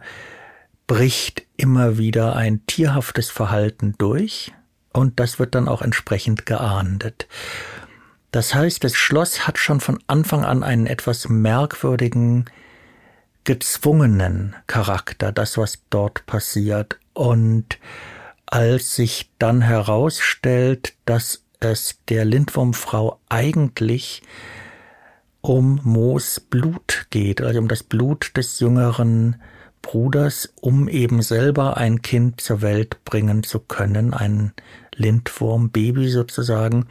bricht 0.87 1.43
immer 1.57 1.99
wieder 1.99 2.37
ein 2.37 2.67
tierhaftes 2.67 3.31
Verhalten 3.31 3.95
durch 3.99 4.53
und 4.93 5.19
das 5.21 5.39
wird 5.39 5.55
dann 5.55 5.69
auch 5.69 5.83
entsprechend 5.83 6.47
geahndet. 6.47 7.27
Das 8.33 8.55
heißt, 8.55 8.83
das 8.83 8.95
Schloss 8.97 9.47
hat 9.47 9.59
schon 9.59 9.81
von 9.81 10.03
Anfang 10.07 10.45
an 10.45 10.63
einen 10.63 10.87
etwas 10.87 11.29
merkwürdigen, 11.29 12.47
gezwungenen 13.45 14.57
Charakter, 14.67 15.33
das, 15.33 15.59
was 15.59 15.83
dort 15.91 16.25
passiert. 16.25 16.99
Und 17.13 17.79
als 18.47 18.97
sich 18.97 19.31
dann 19.39 19.61
herausstellt, 19.61 20.95
dass 21.05 21.45
es 21.61 21.99
der 22.09 22.25
Lindwurmfrau 22.25 23.21
eigentlich 23.29 24.23
um 25.43 25.81
Moos 25.83 26.41
Blut 26.41 27.09
geht, 27.11 27.43
also 27.43 27.59
um 27.59 27.69
das 27.69 27.83
Blut 27.83 28.35
des 28.37 28.61
jüngeren 28.61 29.37
Bruders, 29.83 30.55
um 30.61 30.89
eben 30.89 31.21
selber 31.21 31.77
ein 31.77 32.01
Kind 32.01 32.41
zur 32.41 32.63
Welt 32.63 33.05
bringen 33.05 33.43
zu 33.43 33.59
können, 33.59 34.15
ein 34.15 34.53
Lindwurm-Baby 34.95 36.09
sozusagen, 36.09 36.87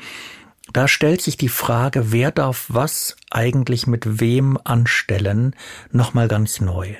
da 0.73 0.87
stellt 0.87 1.21
sich 1.21 1.37
die 1.37 1.49
Frage, 1.49 2.11
wer 2.11 2.31
darf 2.31 2.65
was 2.69 3.15
eigentlich 3.29 3.87
mit 3.87 4.19
wem 4.19 4.57
anstellen, 4.63 5.55
nochmal 5.91 6.27
ganz 6.27 6.61
neu. 6.61 6.95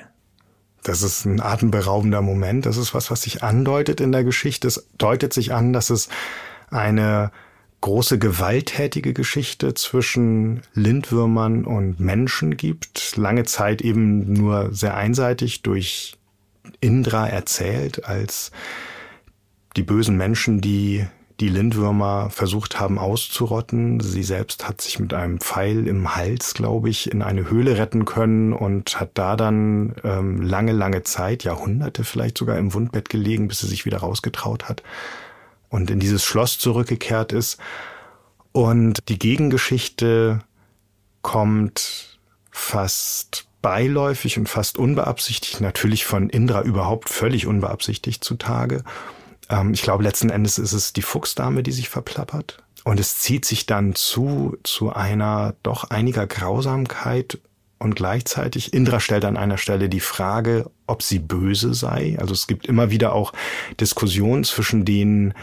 Das 0.82 1.02
ist 1.02 1.24
ein 1.24 1.40
atemberaubender 1.40 2.22
Moment. 2.22 2.66
Das 2.66 2.76
ist 2.76 2.92
was, 2.92 3.10
was 3.10 3.22
sich 3.22 3.42
andeutet 3.42 4.00
in 4.00 4.10
der 4.10 4.24
Geschichte. 4.24 4.66
Es 4.66 4.88
deutet 4.98 5.32
sich 5.32 5.52
an, 5.52 5.72
dass 5.72 5.90
es 5.90 6.08
eine 6.70 7.30
große 7.82 8.18
gewalttätige 8.18 9.12
Geschichte 9.12 9.74
zwischen 9.74 10.62
Lindwürmern 10.74 11.64
und 11.64 12.00
Menschen 12.00 12.56
gibt. 12.56 13.16
Lange 13.16 13.44
Zeit 13.44 13.82
eben 13.82 14.32
nur 14.32 14.72
sehr 14.72 14.96
einseitig 14.96 15.62
durch 15.62 16.16
Indra 16.80 17.28
erzählt 17.28 18.04
als 18.04 18.50
die 19.76 19.82
bösen 19.82 20.16
Menschen, 20.16 20.60
die 20.60 21.06
die 21.42 21.48
Lindwürmer 21.48 22.30
versucht 22.30 22.78
haben 22.78 23.00
auszurotten. 23.00 23.98
Sie 23.98 24.22
selbst 24.22 24.68
hat 24.68 24.80
sich 24.80 25.00
mit 25.00 25.12
einem 25.12 25.40
Pfeil 25.40 25.88
im 25.88 26.14
Hals, 26.14 26.54
glaube 26.54 26.88
ich, 26.88 27.10
in 27.10 27.20
eine 27.20 27.50
Höhle 27.50 27.78
retten 27.78 28.04
können 28.04 28.52
und 28.52 29.00
hat 29.00 29.10
da 29.14 29.34
dann 29.34 29.96
ähm, 30.04 30.40
lange, 30.40 30.70
lange 30.70 31.02
Zeit, 31.02 31.42
Jahrhunderte 31.42 32.04
vielleicht 32.04 32.38
sogar 32.38 32.58
im 32.58 32.72
Wundbett 32.74 33.08
gelegen, 33.08 33.48
bis 33.48 33.58
sie 33.58 33.66
sich 33.66 33.84
wieder 33.84 33.98
rausgetraut 33.98 34.68
hat 34.68 34.84
und 35.68 35.90
in 35.90 35.98
dieses 35.98 36.24
Schloss 36.24 36.60
zurückgekehrt 36.60 37.32
ist. 37.32 37.58
Und 38.52 39.00
die 39.08 39.18
Gegengeschichte 39.18 40.44
kommt 41.22 42.20
fast 42.52 43.48
beiläufig 43.62 44.38
und 44.38 44.48
fast 44.48 44.78
unbeabsichtigt, 44.78 45.60
natürlich 45.60 46.04
von 46.04 46.30
Indra 46.30 46.62
überhaupt 46.62 47.08
völlig 47.08 47.48
unbeabsichtigt 47.48 48.22
zutage. 48.22 48.84
Ähm, 49.48 49.74
ich 49.74 49.82
glaube, 49.82 50.02
letzten 50.02 50.30
Endes 50.30 50.58
ist 50.58 50.72
es 50.72 50.92
die 50.92 51.02
Fuchsdame, 51.02 51.62
die 51.62 51.72
sich 51.72 51.88
verplappert. 51.88 52.62
Und 52.84 52.98
es 52.98 53.18
zieht 53.18 53.44
sich 53.44 53.66
dann 53.66 53.94
zu, 53.94 54.56
zu 54.64 54.92
einer 54.92 55.54
doch 55.62 55.90
einiger 55.90 56.26
Grausamkeit 56.26 57.38
und 57.78 57.96
gleichzeitig, 57.96 58.72
Indra 58.72 59.00
stellt 59.00 59.24
an 59.24 59.36
einer 59.36 59.58
Stelle 59.58 59.88
die 59.88 60.00
Frage, 60.00 60.70
ob 60.86 61.02
sie 61.02 61.18
böse 61.18 61.74
sei. 61.74 62.16
Also 62.20 62.32
es 62.32 62.46
gibt 62.46 62.66
immer 62.66 62.90
wieder 62.90 63.12
auch 63.12 63.32
Diskussionen 63.80 64.44
zwischen 64.44 64.84
den 64.84 65.34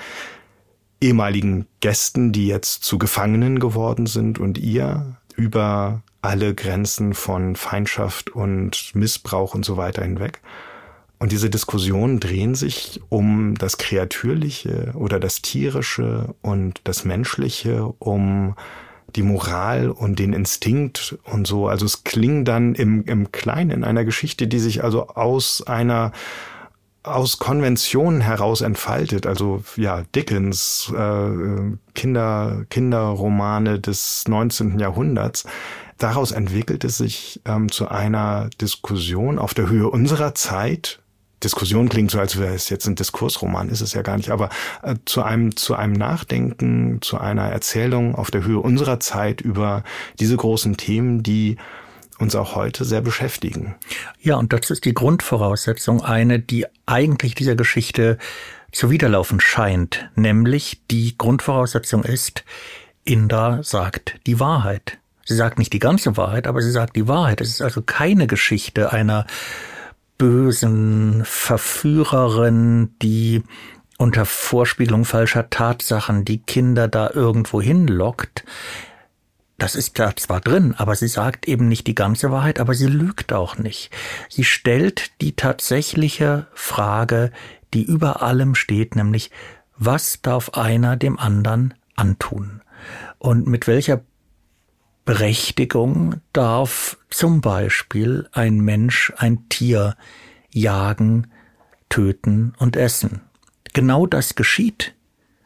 ehemaligen 1.01 1.67
Gästen, 1.81 2.31
die 2.31 2.47
jetzt 2.47 2.83
zu 2.83 2.97
Gefangenen 2.97 3.59
geworden 3.59 4.05
sind 4.05 4.39
und 4.39 4.57
ihr 4.57 5.17
über 5.35 6.01
alle 6.21 6.53
Grenzen 6.53 7.13
von 7.13 7.55
Feindschaft 7.55 8.29
und 8.29 8.95
Missbrauch 8.95 9.53
und 9.53 9.65
so 9.65 9.77
weiter 9.77 10.03
hinweg. 10.03 10.41
Und 11.19 11.33
diese 11.33 11.49
Diskussionen 11.49 12.21
drehen 12.21 12.55
sich 12.55 13.01
um 13.09 13.55
das 13.55 13.77
Kreatürliche 13.77 14.93
oder 14.95 15.19
das 15.19 15.41
Tierische 15.41 16.33
und 16.41 16.79
das 16.85 17.03
Menschliche, 17.03 17.93
um 17.99 18.55
die 19.15 19.23
Moral 19.23 19.89
und 19.89 20.19
den 20.19 20.31
Instinkt 20.31 21.17
und 21.25 21.45
so. 21.45 21.67
Also 21.67 21.85
es 21.85 22.05
klingt 22.05 22.47
dann 22.47 22.73
im, 22.73 23.03
im 23.03 23.31
Kleinen 23.33 23.71
in 23.71 23.83
einer 23.83 24.05
Geschichte, 24.05 24.47
die 24.47 24.59
sich 24.59 24.83
also 24.83 25.07
aus 25.07 25.65
einer 25.65 26.13
aus 27.01 27.39
Konventionen 27.39 28.19
heraus 28.21 28.59
entfaltet, 28.61 29.25
also 29.25 29.63
ja 29.77 30.03
Dickens 30.15 30.91
äh, 30.95 31.77
Kinder 31.95 32.65
Kinderromane 32.69 33.79
des 33.79 34.27
19. 34.27 34.79
Jahrhunderts. 34.79 35.45
Daraus 35.97 36.31
entwickelt 36.31 36.83
es 36.83 36.97
sich 36.97 37.41
ähm, 37.45 37.71
zu 37.71 37.87
einer 37.89 38.49
Diskussion 38.61 39.39
auf 39.39 39.53
der 39.53 39.69
Höhe 39.69 39.89
unserer 39.89 40.35
Zeit 40.35 40.99
Diskussion 41.43 41.89
klingt 41.89 42.11
so, 42.11 42.19
als 42.19 42.37
wäre 42.37 42.53
es 42.53 42.69
jetzt 42.69 42.87
ein 42.87 42.95
Diskursroman, 42.95 43.69
ist 43.69 43.81
es 43.81 43.93
ja 43.93 44.01
gar 44.01 44.17
nicht, 44.17 44.29
aber 44.29 44.49
äh, 44.83 44.95
zu 45.05 45.23
einem, 45.23 45.55
zu 45.55 45.75
einem 45.75 45.93
Nachdenken, 45.93 47.01
zu 47.01 47.17
einer 47.17 47.43
Erzählung 47.43 48.15
auf 48.15 48.31
der 48.31 48.43
Höhe 48.43 48.59
unserer 48.59 48.99
Zeit 48.99 49.41
über 49.41 49.83
diese 50.19 50.35
großen 50.35 50.77
Themen, 50.77 51.23
die 51.23 51.57
uns 52.19 52.35
auch 52.35 52.55
heute 52.55 52.83
sehr 52.83 53.01
beschäftigen. 53.01 53.75
Ja, 54.21 54.35
und 54.35 54.51
das 54.51 54.69
ist 54.69 54.83
die 54.83 54.93
Grundvoraussetzung, 54.93 56.03
eine, 56.03 56.39
die 56.39 56.65
eigentlich 56.85 57.35
dieser 57.35 57.55
Geschichte 57.55 58.17
zuwiderlaufen 58.71 59.39
scheint, 59.39 60.09
nämlich 60.15 60.81
die 60.91 61.17
Grundvoraussetzung 61.17 62.03
ist, 62.03 62.43
Inda 63.05 63.63
sagt 63.63 64.19
die 64.27 64.39
Wahrheit. 64.39 64.99
Sie 65.25 65.35
sagt 65.35 65.57
nicht 65.57 65.73
die 65.73 65.79
ganze 65.79 66.17
Wahrheit, 66.17 66.47
aber 66.47 66.61
sie 66.61 66.71
sagt 66.71 66.95
die 66.95 67.07
Wahrheit. 67.07 67.39
Es 67.41 67.49
ist 67.49 67.61
also 67.61 67.81
keine 67.81 68.27
Geschichte 68.27 68.91
einer 68.91 69.25
bösen 70.19 71.23
Verführerin, 71.25 72.93
die 73.01 73.41
unter 73.97 74.25
Vorspiegelung 74.25 75.05
falscher 75.05 75.49
Tatsachen 75.49 76.23
die 76.25 76.43
Kinder 76.43 76.87
da 76.87 77.09
irgendwo 77.09 77.59
hinlockt. 77.59 78.45
Das 79.57 79.75
ist 79.75 79.97
da 79.97 80.15
zwar 80.15 80.39
drin, 80.39 80.75
aber 80.77 80.95
sie 80.95 81.07
sagt 81.07 81.47
eben 81.47 81.67
nicht 81.67 81.87
die 81.87 81.95
ganze 81.95 82.31
Wahrheit, 82.31 82.59
aber 82.59 82.75
sie 82.75 82.85
lügt 82.85 83.33
auch 83.33 83.57
nicht. 83.57 83.91
Sie 84.29 84.43
stellt 84.43 85.11
die 85.21 85.35
tatsächliche 85.35 86.47
Frage, 86.53 87.31
die 87.73 87.83
über 87.83 88.21
allem 88.21 88.55
steht, 88.55 88.95
nämlich, 88.95 89.31
was 89.77 90.21
darf 90.21 90.51
einer 90.51 90.95
dem 90.95 91.17
anderen 91.17 91.73
antun? 91.95 92.61
Und 93.17 93.47
mit 93.47 93.67
welcher 93.67 94.01
Berechtigung 95.09 96.21
darf 96.33 96.95
zum 97.09 97.41
Beispiel 97.41 98.29
ein 98.31 98.59
Mensch 98.59 99.11
ein 99.17 99.49
Tier 99.49 99.95
jagen, 100.51 101.31
töten 101.89 102.53
und 102.59 102.75
essen. 102.75 103.21
Genau 103.73 104.05
das 104.05 104.35
geschieht 104.35 104.93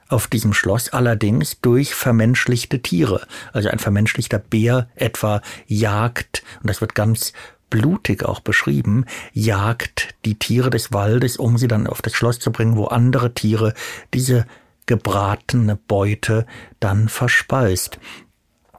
auf 0.09 0.27
diesem 0.27 0.53
Schloss 0.53 0.89
allerdings 0.89 1.61
durch 1.61 1.95
vermenschlichte 1.95 2.81
Tiere. 2.81 3.25
Also 3.53 3.69
ein 3.69 3.79
vermenschlichter 3.79 4.37
Bär 4.37 4.89
etwa 4.95 5.41
jagt, 5.65 6.43
und 6.59 6.69
das 6.69 6.81
wird 6.81 6.93
ganz 6.93 7.31
blutig 7.69 8.25
auch 8.25 8.41
beschrieben, 8.41 9.05
jagt 9.31 10.13
die 10.25 10.37
Tiere 10.37 10.71
des 10.71 10.91
Waldes, 10.91 11.37
um 11.37 11.57
sie 11.57 11.69
dann 11.69 11.87
auf 11.87 12.01
das 12.01 12.11
Schloss 12.11 12.39
zu 12.39 12.51
bringen, 12.51 12.75
wo 12.75 12.87
andere 12.87 13.33
Tiere 13.33 13.73
diese 14.13 14.45
gebratene 14.87 15.77
Beute 15.77 16.47
dann 16.81 17.07
verspeist. 17.07 17.97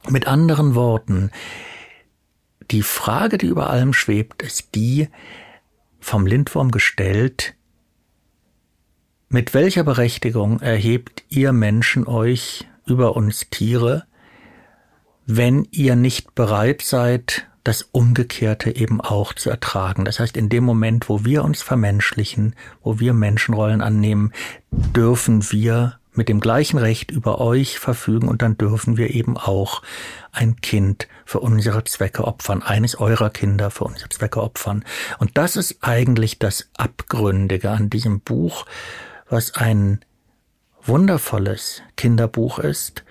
Mit 0.09 0.27
anderen 0.27 0.75
Worten, 0.75 1.31
die 2.71 2.83
Frage, 2.83 3.37
die 3.37 3.47
über 3.47 3.69
allem 3.69 3.93
schwebt, 3.93 4.43
ist 4.43 4.75
die 4.75 5.09
vom 5.99 6.27
Lindwurm 6.27 6.71
gestellt, 6.71 7.55
mit 9.29 9.53
welcher 9.53 9.83
Berechtigung 9.83 10.59
erhebt 10.59 11.23
ihr 11.29 11.51
Menschen 11.51 12.07
euch 12.07 12.67
über 12.85 13.15
uns 13.15 13.49
Tiere, 13.49 14.05
wenn 15.25 15.67
ihr 15.71 15.95
nicht 15.95 16.35
bereit 16.35 16.83
seid, 16.83 17.47
das 17.63 17.81
Umgekehrte 17.81 18.75
eben 18.75 19.01
auch 19.01 19.33
zu 19.33 19.49
ertragen. 19.49 20.05
Das 20.05 20.19
heißt, 20.19 20.37
in 20.37 20.49
dem 20.49 20.63
Moment, 20.63 21.09
wo 21.09 21.25
wir 21.25 21.43
uns 21.43 21.63
vermenschlichen, 21.63 22.55
wo 22.83 22.99
wir 22.99 23.13
Menschenrollen 23.13 23.81
annehmen, 23.81 24.31
dürfen 24.71 25.51
wir 25.51 25.99
mit 26.17 26.29
dem 26.29 26.39
gleichen 26.39 26.77
Recht 26.77 27.11
über 27.11 27.39
euch 27.39 27.79
verfügen 27.79 28.27
und 28.27 28.41
dann 28.41 28.57
dürfen 28.57 28.97
wir 28.97 29.11
eben 29.11 29.37
auch 29.37 29.81
ein 30.31 30.57
Kind 30.61 31.07
für 31.25 31.39
unsere 31.39 31.83
Zwecke 31.83 32.25
opfern, 32.25 32.63
eines 32.63 32.95
eurer 32.99 33.29
Kinder 33.29 33.71
für 33.71 33.85
unsere 33.85 34.09
Zwecke 34.09 34.41
opfern. 34.41 34.83
Und 35.19 35.37
das 35.37 35.55
ist 35.55 35.77
eigentlich 35.81 36.39
das 36.39 36.69
Abgründige 36.75 37.71
an 37.71 37.89
diesem 37.89 38.21
Buch, 38.21 38.65
was 39.29 39.55
ein 39.55 39.99
wundervolles 40.83 41.81
Kinderbuch 41.97 42.59
ist 42.59 43.03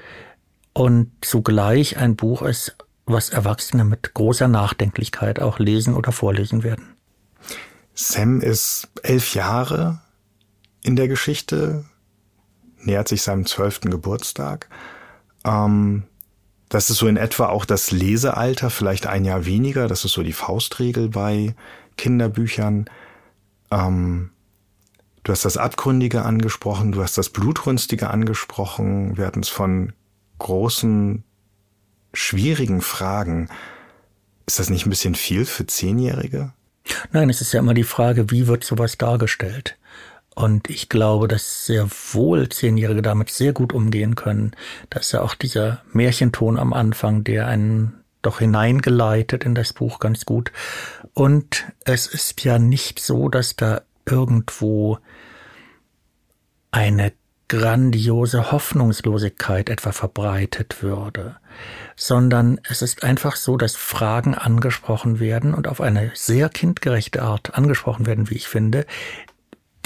und 0.73 1.11
zugleich 1.21 1.97
ein 1.99 2.17
Buch 2.17 2.43
ist, 2.43 2.77
was 3.07 3.31
Erwachsene 3.31 3.85
mit 3.85 4.15
großer 4.15 4.49
Nachdenklichkeit 4.49 5.41
auch 5.41 5.59
lesen 5.59 5.95
oder 5.95 6.13
vorlesen 6.13 6.63
werden. 6.63 6.95
Sam 7.95 8.41
ist 8.41 8.89
elf 9.03 9.35
Jahre 9.35 10.01
in 10.83 10.97
der 10.97 11.09
Geschichte, 11.09 11.85
nähert 12.87 13.09
sich 13.09 13.23
seinem 13.23 13.47
zwölften 13.47 13.91
Geburtstag. 13.91 14.69
Ähm, 15.45 16.05
das 16.69 16.91
ist 16.91 16.99
so 16.99 17.07
in 17.07 17.17
etwa 17.17 17.47
auch 17.47 17.65
das 17.65 17.91
Lesealter, 17.91 18.71
vielleicht 18.71 19.07
ein 19.07 19.25
Jahr 19.25 19.47
weniger. 19.47 19.87
Das 19.87 20.05
ist 20.05 20.13
so 20.13 20.23
die 20.23 20.33
Faustregel 20.33 21.09
bei 21.11 21.55
Kinderbüchern. 21.97 22.87
Ähm, 23.71 24.31
du 25.23 25.33
hast 25.33 25.45
das 25.45 25.57
Abgründige 25.57 26.23
angesprochen, 26.23 26.93
du 26.93 27.03
hast 27.03 27.17
das 27.17 27.31
Blutrünstige 27.31 28.11
angesprochen. 28.11 29.17
Wir 29.17 29.27
hatten 29.27 29.41
es 29.41 29.49
von 29.49 29.93
großen, 30.39 31.23
schwierigen 32.13 32.81
Fragen. 32.81 33.49
Ist 34.47 34.59
das 34.59 34.71
nicht 34.71 34.87
ein 34.87 34.91
bisschen 34.91 35.15
viel 35.15 35.45
für 35.45 35.67
Zehnjährige? 35.67 36.53
Nein, 37.13 37.31
es 37.31 37.41
ist 37.41 37.53
ja 37.53 37.61
immer 37.61 37.75
die 37.75 37.85
Frage, 37.85 38.31
wie 38.31 38.47
wird 38.47 38.65
sowas 38.65 38.99
dargestellt? 38.99 39.79
Und 40.35 40.69
ich 40.69 40.89
glaube, 40.89 41.29
dass 41.29 41.67
sehr 41.67 41.89
wohl 42.13 42.49
Zehnjährige 42.49 43.03
damit 43.03 43.31
sehr 43.31 43.53
gut 43.53 43.73
umgehen 43.73 44.17
können. 44.17 44.53
Da 44.91 45.01
ist 45.01 45.13
ja 45.13 45.23
auch 45.23 45.35
dieser 45.35 45.83
Märchenton 45.93 46.59
am 46.59 46.73
Anfang, 46.73 47.23
der 47.23 47.47
einen 47.47 48.05
doch 48.23 48.41
hineingeleitet 48.41 49.45
in 49.45 49.55
das 49.55 49.73
Buch 49.73 50.01
ganz 50.01 50.25
gut. 50.25 50.51
Und 51.13 51.65
es 51.85 52.07
ist 52.07 52.43
ja 52.45 52.59
nicht 52.59 52.99
so, 52.99 53.29
dass 53.29 53.55
da 53.55 53.83
irgendwo 54.07 54.99
eine 56.71 57.13
grandiose 57.49 58.51
Hoffnungslosigkeit 58.51 59.69
etwa 59.69 59.93
verbreitet 59.93 60.83
würde, 60.83 61.37
sondern 61.95 62.59
es 62.69 62.83
ist 62.83 63.05
einfach 63.05 63.37
so, 63.37 63.57
dass 63.57 63.77
Fragen 63.77 64.35
angesprochen 64.35 65.21
werden 65.21 65.55
und 65.55 65.69
auf 65.69 65.81
eine 65.81 66.11
sehr 66.15 66.49
kindgerechte 66.49 67.23
Art 67.23 67.55
angesprochen 67.55 68.07
werden, 68.07 68.31
wie 68.31 68.35
ich 68.37 68.49
finde, 68.49 68.87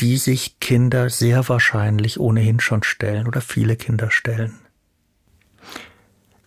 die 0.01 0.17
sich 0.17 0.61
Kinder 0.61 1.11
sehr 1.11 1.49
wahrscheinlich 1.49 2.21
ohnehin 2.21 2.61
schon 2.61 2.83
stellen 2.83 3.27
oder 3.27 3.41
viele 3.41 3.77
Kinder 3.77 4.11
stellen. 4.11 4.59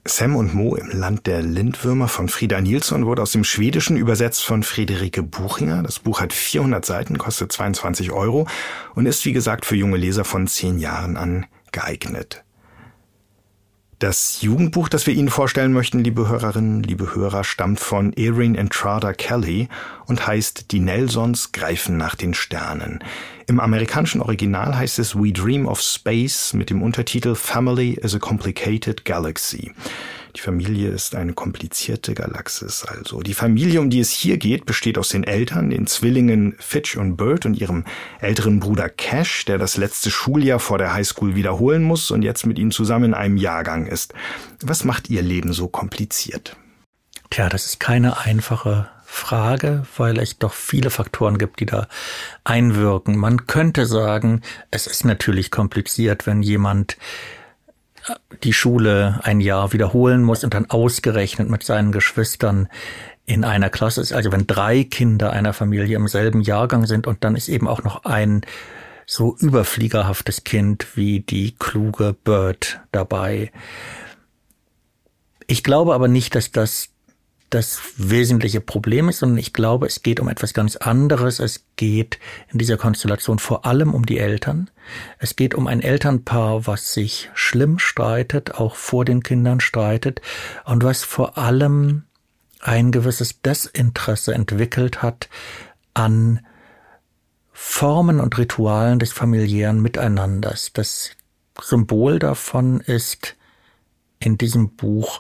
Sam 0.04 0.36
und 0.36 0.56
Mo 0.56 0.76
im 0.76 0.90
Land 0.90 1.28
der 1.28 1.44
Lindwürmer 1.44 2.08
von 2.08 2.28
Frieda 2.28 2.60
Nilsson 2.60 3.06
wurde 3.06 3.22
aus 3.22 3.34
dem 3.34 3.44
Schwedischen 3.44 3.98
übersetzt 3.98 4.44
von 4.44 4.64
Friederike 4.64 5.22
Buchinger. 5.22 5.84
Das 5.84 6.00
Buch 6.00 6.22
hat 6.22 6.34
400 6.34 6.84
Seiten, 6.84 7.20
kostet 7.20 7.52
22 7.52 8.12
Euro 8.12 8.48
und 8.96 9.06
ist 9.06 9.24
wie 9.26 9.34
gesagt 9.34 9.64
für 9.64 9.76
junge 9.76 9.98
Leser 9.98 10.26
von 10.26 10.48
10 10.48 10.80
Jahren 10.80 11.18
an 11.18 11.46
geeignet. 11.72 12.44
Das 14.02 14.42
Jugendbuch, 14.42 14.90
das 14.90 15.06
wir 15.06 15.14
Ihnen 15.14 15.30
vorstellen 15.30 15.74
möchten, 15.74 16.04
liebe 16.04 16.28
Hörerinnen, 16.28 16.82
liebe 16.82 17.14
Hörer, 17.14 17.44
stammt 17.44 17.80
von 17.80 18.14
Erin 18.14 18.56
Entrada 18.56 19.14
Kelly 19.14 19.68
und 20.08 20.26
heißt 20.26 20.72
Die 20.72 20.80
Nelsons 20.80 21.52
greifen 21.52 21.98
nach 21.98 22.16
den 22.16 22.34
Sternen. 22.34 23.04
Im 23.46 23.60
amerikanischen 23.60 24.20
Original 24.20 24.76
heißt 24.76 24.98
es 24.98 25.16
We 25.16 25.32
Dream 25.32 25.68
of 25.68 25.82
Space 25.82 26.54
mit 26.54 26.72
dem 26.72 26.82
Untertitel 26.82 27.36
Family 27.36 27.92
is 27.92 28.16
a 28.16 28.18
Complicated 28.18 29.06
Galaxy. 29.06 29.72
Die 30.36 30.42
Familie 30.42 30.90
ist 30.90 31.16
eine 31.16 31.34
komplizierte 31.34 32.14
Galaxis 32.14 32.86
also. 32.86 33.22
Die 33.22 33.34
Familie, 33.34 33.82
um 33.82 33.90
die 33.90 34.00
es 34.00 34.12
hier 34.12 34.38
geht, 34.38 34.66
besteht 34.66 34.98
aus 34.98 35.10
den 35.10 35.24
Eltern, 35.24 35.70
den 35.70 35.88
Zwillingen 35.88 36.56
Fitch 36.60 36.96
und 36.96 37.18
Bert 37.18 37.46
und 37.46 37.56
ihrem 37.56 37.84
älteren 38.20 38.60
Bruder 38.60 38.88
Cash, 38.88 39.46
der 39.46 39.58
das 39.58 39.78
letzte 39.78 40.10
Schuljahr 40.10 40.60
vor 40.60 40.78
der 40.78 40.94
Highschool 40.94 41.36
wiederholen 41.36 41.84
muss 41.84 42.12
und 42.12 42.22
jetzt 42.22 42.46
mit 42.46 42.60
ihnen 42.60 42.72
zusammen 42.72 43.06
in 43.06 43.14
einem 43.14 43.38
Jahrgang 43.38 43.88
ist. 43.88 44.14
Was 44.62 44.86
macht 44.86 45.10
ihr 45.10 45.22
Leben 45.22 45.52
so 45.52 45.68
kompliziert? 45.68 46.56
Tja, 47.30 47.50
das 47.50 47.66
ist 47.66 47.80
keine 47.80 48.20
einfache 48.20 48.90
Frage, 49.06 49.84
weil 49.98 50.18
es 50.20 50.40
doch 50.40 50.54
viele 50.54 50.90
Faktoren 50.90 51.38
gibt, 51.38 51.60
die 51.60 51.66
da 51.66 51.88
einwirken. 52.46 53.18
Man 53.18 53.46
könnte 53.46 53.86
sagen, 53.86 54.42
es 54.72 54.88
ist 54.88 55.04
natürlich 55.04 55.52
kompliziert, 55.52 56.26
wenn 56.26 56.42
jemand 56.42 56.98
die 58.44 58.54
Schule 58.54 59.20
ein 59.24 59.40
Jahr 59.40 59.74
wiederholen 59.74 60.24
muss 60.24 60.44
und 60.44 60.54
dann 60.54 60.70
ausgerechnet 60.70 61.50
mit 61.50 61.64
seinen 61.64 61.92
Geschwistern 61.92 62.68
in 63.26 63.44
einer 63.44 63.70
Klasse 63.70 64.02
ist. 64.02 64.14
Also 64.14 64.32
wenn 64.32 64.48
drei 64.48 64.84
Kinder 64.84 65.32
einer 65.32 65.54
Familie 65.54 65.96
im 65.96 66.08
selben 66.08 66.42
Jahrgang 66.42 66.86
sind 66.86 67.08
und 67.08 67.24
dann 67.24 67.36
ist 67.36 67.50
eben 67.50 67.68
auch 67.68 67.84
noch 67.84 68.04
ein 68.06 68.42
so 69.06 69.36
überfliegerhaftes 69.38 70.44
Kind 70.44 70.96
wie 70.96 71.20
die 71.20 71.56
kluge 71.58 72.16
Bird 72.24 72.80
dabei. 72.92 73.52
Ich 75.48 75.64
glaube 75.64 75.94
aber 75.94 76.08
nicht, 76.08 76.34
dass 76.36 76.52
das 76.52 76.90
das 77.52 77.82
wesentliche 77.98 78.62
Problem 78.62 79.10
ist, 79.10 79.20
sondern 79.20 79.38
ich 79.38 79.54
glaube, 79.54 79.86
es 79.86 80.02
geht 80.02 80.20
um 80.20 80.30
etwas 80.30 80.54
ganz 80.54 80.78
anderes. 80.78 81.40
Es 81.40 81.66
geht 81.76 82.18
in 82.50 82.58
dieser 82.58 82.78
Konstellation 82.78 83.40
vor 83.40 83.66
allem 83.66 83.94
um 83.94 84.06
die 84.06 84.18
Eltern. 84.18 84.70
Es 85.20 85.36
geht 85.36 85.54
um 85.54 85.68
ein 85.68 85.82
Elternpaar, 85.82 86.66
was 86.66 86.94
sich 86.94 87.30
schlimm 87.34 87.78
streitet, 87.78 88.56
auch 88.56 88.76
vor 88.76 89.04
den 89.04 89.22
Kindern 89.22 89.60
streitet 89.60 90.22
und 90.64 90.84
was 90.84 91.04
vor 91.04 91.38
allem 91.38 92.04
ein 92.62 92.92
gewisses 92.92 93.42
Desinteresse 93.42 94.34
entwickelt 94.34 95.02
hat 95.02 95.28
an 95.94 96.40
Formen 97.52 98.22
und 98.22 98.38
Ritualen 98.38 98.98
des 98.98 99.12
familiären 99.12 99.82
Miteinanders. 99.82 100.72
Das 100.74 101.12
Symbol 101.62 102.18
davon 102.18 102.80
ist 102.80 103.36
in 104.20 104.38
diesem 104.38 104.76
Buch 104.76 105.20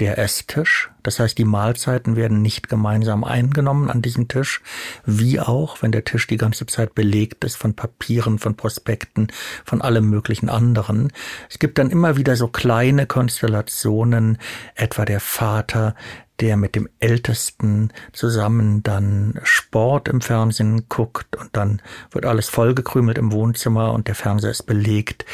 der 0.00 0.18
Esstisch. 0.18 0.90
Das 1.02 1.20
heißt, 1.20 1.36
die 1.38 1.44
Mahlzeiten 1.44 2.16
werden 2.16 2.42
nicht 2.42 2.68
gemeinsam 2.68 3.22
eingenommen 3.22 3.90
an 3.90 4.02
diesem 4.02 4.28
Tisch, 4.28 4.62
wie 5.04 5.40
auch, 5.40 5.82
wenn 5.82 5.92
der 5.92 6.04
Tisch 6.04 6.26
die 6.26 6.36
ganze 6.36 6.66
Zeit 6.66 6.94
belegt 6.94 7.44
ist 7.44 7.56
von 7.56 7.74
Papieren, 7.74 8.38
von 8.38 8.56
Prospekten, 8.56 9.28
von 9.64 9.82
allem 9.82 10.08
möglichen 10.10 10.48
anderen. 10.48 11.12
Es 11.48 11.58
gibt 11.58 11.78
dann 11.78 11.90
immer 11.90 12.16
wieder 12.16 12.36
so 12.36 12.48
kleine 12.48 13.06
Konstellationen, 13.06 14.38
etwa 14.74 15.04
der 15.04 15.20
Vater, 15.20 15.94
der 16.40 16.56
mit 16.56 16.74
dem 16.74 16.88
Ältesten 16.98 17.92
zusammen 18.12 18.82
dann 18.82 19.38
Sport 19.42 20.08
im 20.08 20.20
Fernsehen 20.20 20.88
guckt 20.88 21.36
und 21.36 21.50
dann 21.56 21.82
wird 22.10 22.26
alles 22.26 22.48
vollgekrümelt 22.48 23.18
im 23.18 23.32
Wohnzimmer 23.32 23.92
und 23.92 24.08
der 24.08 24.14
Fernseher 24.14 24.50
ist 24.50 24.64
belegt. 24.64 25.24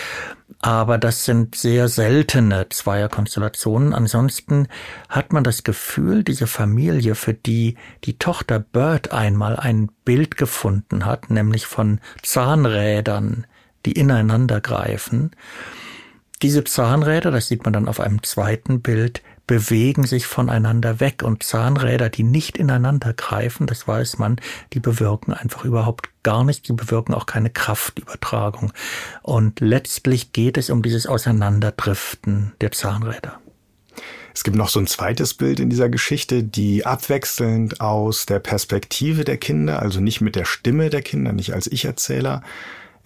Aber 0.61 0.99
das 0.99 1.25
sind 1.25 1.55
sehr 1.55 1.89
seltene 1.89 2.69
Zweierkonstellationen. 2.69 3.93
Ansonsten 3.93 4.69
hat 5.09 5.33
man 5.33 5.45
das 5.45 5.65
Gefühl, 5.65 6.25
diese 6.25 6.47
Familie, 6.47 7.15
für 7.15 7.35
die 7.35 7.77
die 8.05 8.19
Tochter 8.19 8.59
Bird 8.59 9.13
einmal 9.13 9.57
ein 9.57 9.91
Bild 10.05 10.37
gefunden 10.37 11.05
hat, 11.05 11.31
nämlich 11.31 11.67
von 11.67 12.01
Zahnrädern, 12.23 13.47
die 13.85 13.93
ineinander 13.93 14.61
greifen, 14.61 15.31
diese 16.43 16.65
Zahnräder, 16.65 17.31
das 17.31 17.49
sieht 17.49 17.65
man 17.65 17.73
dann 17.73 17.89
auf 17.89 18.01
einem 18.01 18.23
zweiten 18.23 18.83
Bild, 18.83 19.23
bewegen 19.47 20.05
sich 20.05 20.27
voneinander 20.27 21.01
weg 21.01 21.23
und 21.23 21.43
Zahnräder, 21.43 22.09
die 22.09 22.25
nicht 22.25 22.59
ineinander 22.59 23.13
greifen, 23.13 23.67
das 23.67 23.87
weiß 23.87 24.19
man, 24.19 24.41
die 24.73 24.81
bewirken 24.81 25.33
einfach 25.33 25.65
überhaupt 25.65 26.11
gar 26.23 26.45
nichts, 26.45 26.67
die 26.67 26.73
bewirken 26.73 27.15
auch 27.15 27.27
keine 27.27 27.51
Kraftübertragung. 27.51 28.73
Und 29.23 29.61
letztlich 29.61 30.33
geht 30.33 30.59
es 30.59 30.71
um 30.71 30.83
dieses 30.83 31.07
Auseinanderdriften 31.07 32.53
der 32.61 32.73
Zahnräder. 32.73 33.39
Es 34.35 34.45
gibt 34.45 34.57
noch 34.57 34.69
so 34.69 34.81
ein 34.81 34.87
zweites 34.87 35.33
Bild 35.33 35.61
in 35.61 35.71
dieser 35.71 35.89
Geschichte, 35.89 36.43
die 36.43 36.85
abwechselnd 36.85 37.81
aus 37.81 38.27
der 38.27 38.39
Perspektive 38.39 39.25
der 39.25 39.39
Kinder, 39.39 39.81
also 39.81 40.01
nicht 40.01 40.21
mit 40.21 40.37
der 40.37 40.45
Stimme 40.45 40.91
der 40.91 41.01
Kinder, 41.01 41.33
nicht 41.33 41.55
als 41.55 41.67
Ich-Erzähler, 41.67 42.43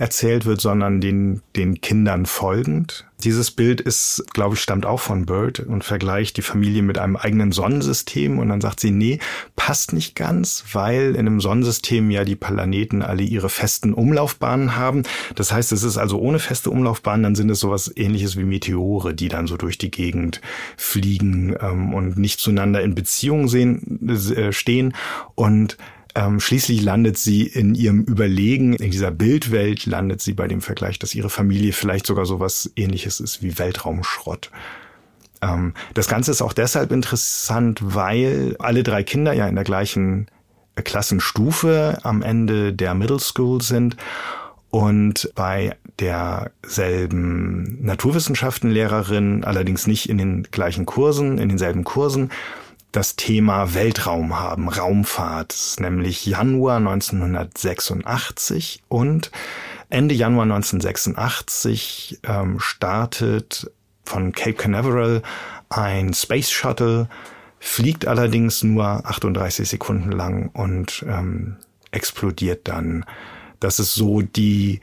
erzählt 0.01 0.47
wird, 0.47 0.63
sondern 0.63 1.03
den, 1.03 1.43
den 1.57 1.83
Kindern 1.83 2.25
folgend. 2.25 3.07
Dieses 3.23 3.51
Bild 3.51 3.83
ist, 3.83 4.25
glaube 4.33 4.55
ich, 4.55 4.63
stammt 4.63 4.87
auch 4.87 4.99
von 4.99 5.27
Bird 5.27 5.61
und 5.61 5.85
vergleicht 5.85 6.39
die 6.39 6.43
Familie 6.43 6.81
mit 6.81 6.97
einem 6.97 7.17
eigenen 7.17 7.53
Sonnensystem 7.53 8.39
und 8.39 8.49
dann 8.49 8.63
sagt 8.63 8.81
sie, 8.81 8.93
nee, 8.93 9.19
passt 9.57 9.93
nicht 9.93 10.17
ganz, 10.17 10.65
weil 10.73 11.11
in 11.17 11.29
einem 11.29 11.39
Sonnensystem 11.39 12.11
ja 12.11 12.25
die 12.25 12.35
Planeten 12.35 13.03
alle 13.03 13.23
ihre 13.23 13.51
festen 13.51 13.93
Umlaufbahnen 13.93 14.75
haben. 14.75 15.03
Das 15.35 15.53
heißt, 15.53 15.71
es 15.73 15.83
ist 15.83 15.99
also 15.99 16.19
ohne 16.19 16.39
feste 16.39 16.71
Umlaufbahn, 16.71 17.23
dann 17.23 17.35
sind 17.35 17.51
es 17.51 17.61
sowas 17.61 17.93
ähnliches 17.95 18.39
wie 18.39 18.45
Meteore, 18.45 19.13
die 19.13 19.29
dann 19.29 19.47
so 19.47 19.59
durch 19.59 19.77
die 19.77 19.91
Gegend 19.91 20.41
fliegen 20.79 21.55
ähm, 21.61 21.93
und 21.93 22.17
nicht 22.17 22.41
zueinander 22.41 22.81
in 22.81 22.95
Beziehung 22.95 23.49
sehen, 23.49 24.09
äh, 24.09 24.51
stehen 24.53 24.95
und 25.35 25.77
Ähm, 26.15 26.41
schließlich 26.41 26.83
landet 26.83 27.19
sie 27.19 27.47
in 27.47 27.75
ihrem 27.75 28.03
Überlegen, 28.03 28.75
in 28.75 28.91
dieser 28.91 29.11
Bildwelt 29.11 29.87
landet 29.87 30.21
sie 30.21 30.33
bei 30.33 30.49
dem 30.49 30.61
Vergleich, 30.61 30.99
dass 30.99 31.15
ihre 31.15 31.31
Familie 31.31 31.73
vielleicht 31.73 32.07
sogar 32.07 32.27
sowas 32.27 32.71
ähnliches 32.75 33.21
ist 33.21 33.43
wie 33.43 33.59
Weltraumschrott. 33.59 34.51
Ähm, 35.41 35.75
das 35.95 36.09
Ganze 36.09 36.33
ist 36.33 36.43
auch 36.43 36.53
deshalb 36.53 36.91
interessant, 36.91 37.79
weil 37.83 38.57
alle 38.59 38.83
drei 38.83 39.05
Kinder 39.05 39.33
ja 39.33 39.47
in 39.47 39.55
der 39.55 39.65
gleichen 39.65 40.27
Klassenstufe 40.75 41.99
am 42.03 42.23
Ende 42.23 42.73
der 42.73 42.95
Middle 42.95 43.21
School 43.21 43.63
sind 43.63 43.97
und 44.71 45.31
bei 45.35 45.77
derselben 45.99 47.85
Naturwissenschaftenlehrerin, 47.85 49.45
allerdings 49.45 49.87
nicht 49.87 50.09
in 50.09 50.19
den 50.19 50.45
gleichen 50.51 50.87
Kursen, 50.87 51.39
in 51.39 51.49
denselben 51.49 51.85
Kursen, 51.85 52.31
das 52.93 53.17
Thema 53.17 53.75
Weltraum 53.75 54.39
haben, 54.39 54.69
Raumfahrt, 54.69 55.77
nämlich 55.79 56.27
Januar 56.27 56.77
1986 56.79 58.83
und 58.89 59.31
Ende 59.89 60.15
Januar 60.15 60.45
1986 60.45 62.21
ähm, 62.25 62.61
startet 62.61 63.71
von 64.05 64.33
Cape 64.33 64.55
Canaveral 64.55 65.23
ein 65.69 66.15
Space 66.15 66.51
Shuttle, 66.51 67.09
fliegt 67.59 68.07
allerdings 68.07 68.63
nur 68.63 68.85
38 68.85 69.69
Sekunden 69.69 70.13
lang 70.13 70.51
und 70.53 71.05
ähm, 71.09 71.57
explodiert 71.91 72.69
dann. 72.69 73.05
Das 73.61 73.79
ist 73.79 73.95
so 73.95 74.23
die 74.23 74.81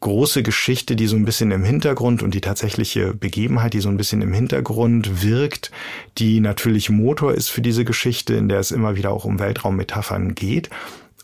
große 0.00 0.42
Geschichte, 0.42 0.94
die 0.94 1.06
so 1.06 1.16
ein 1.16 1.24
bisschen 1.24 1.50
im 1.50 1.64
Hintergrund 1.64 2.22
und 2.22 2.34
die 2.34 2.40
tatsächliche 2.40 3.14
Begebenheit, 3.14 3.74
die 3.74 3.80
so 3.80 3.88
ein 3.88 3.96
bisschen 3.96 4.22
im 4.22 4.32
Hintergrund 4.32 5.22
wirkt, 5.22 5.72
die 6.18 6.40
natürlich 6.40 6.88
Motor 6.88 7.34
ist 7.34 7.48
für 7.48 7.62
diese 7.62 7.84
Geschichte, 7.84 8.34
in 8.34 8.48
der 8.48 8.60
es 8.60 8.70
immer 8.70 8.96
wieder 8.96 9.10
auch 9.10 9.24
um 9.24 9.38
Weltraummetaphern 9.38 10.34
geht 10.34 10.70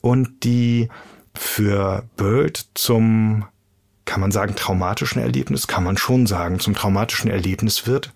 und 0.00 0.44
die 0.44 0.88
für 1.34 2.04
Bird 2.16 2.66
zum, 2.74 3.44
kann 4.04 4.20
man 4.20 4.32
sagen, 4.32 4.54
traumatischen 4.56 5.22
Erlebnis, 5.22 5.66
kann 5.66 5.84
man 5.84 5.96
schon 5.96 6.26
sagen, 6.26 6.58
zum 6.58 6.74
traumatischen 6.74 7.30
Erlebnis 7.30 7.86
wird, 7.86 8.12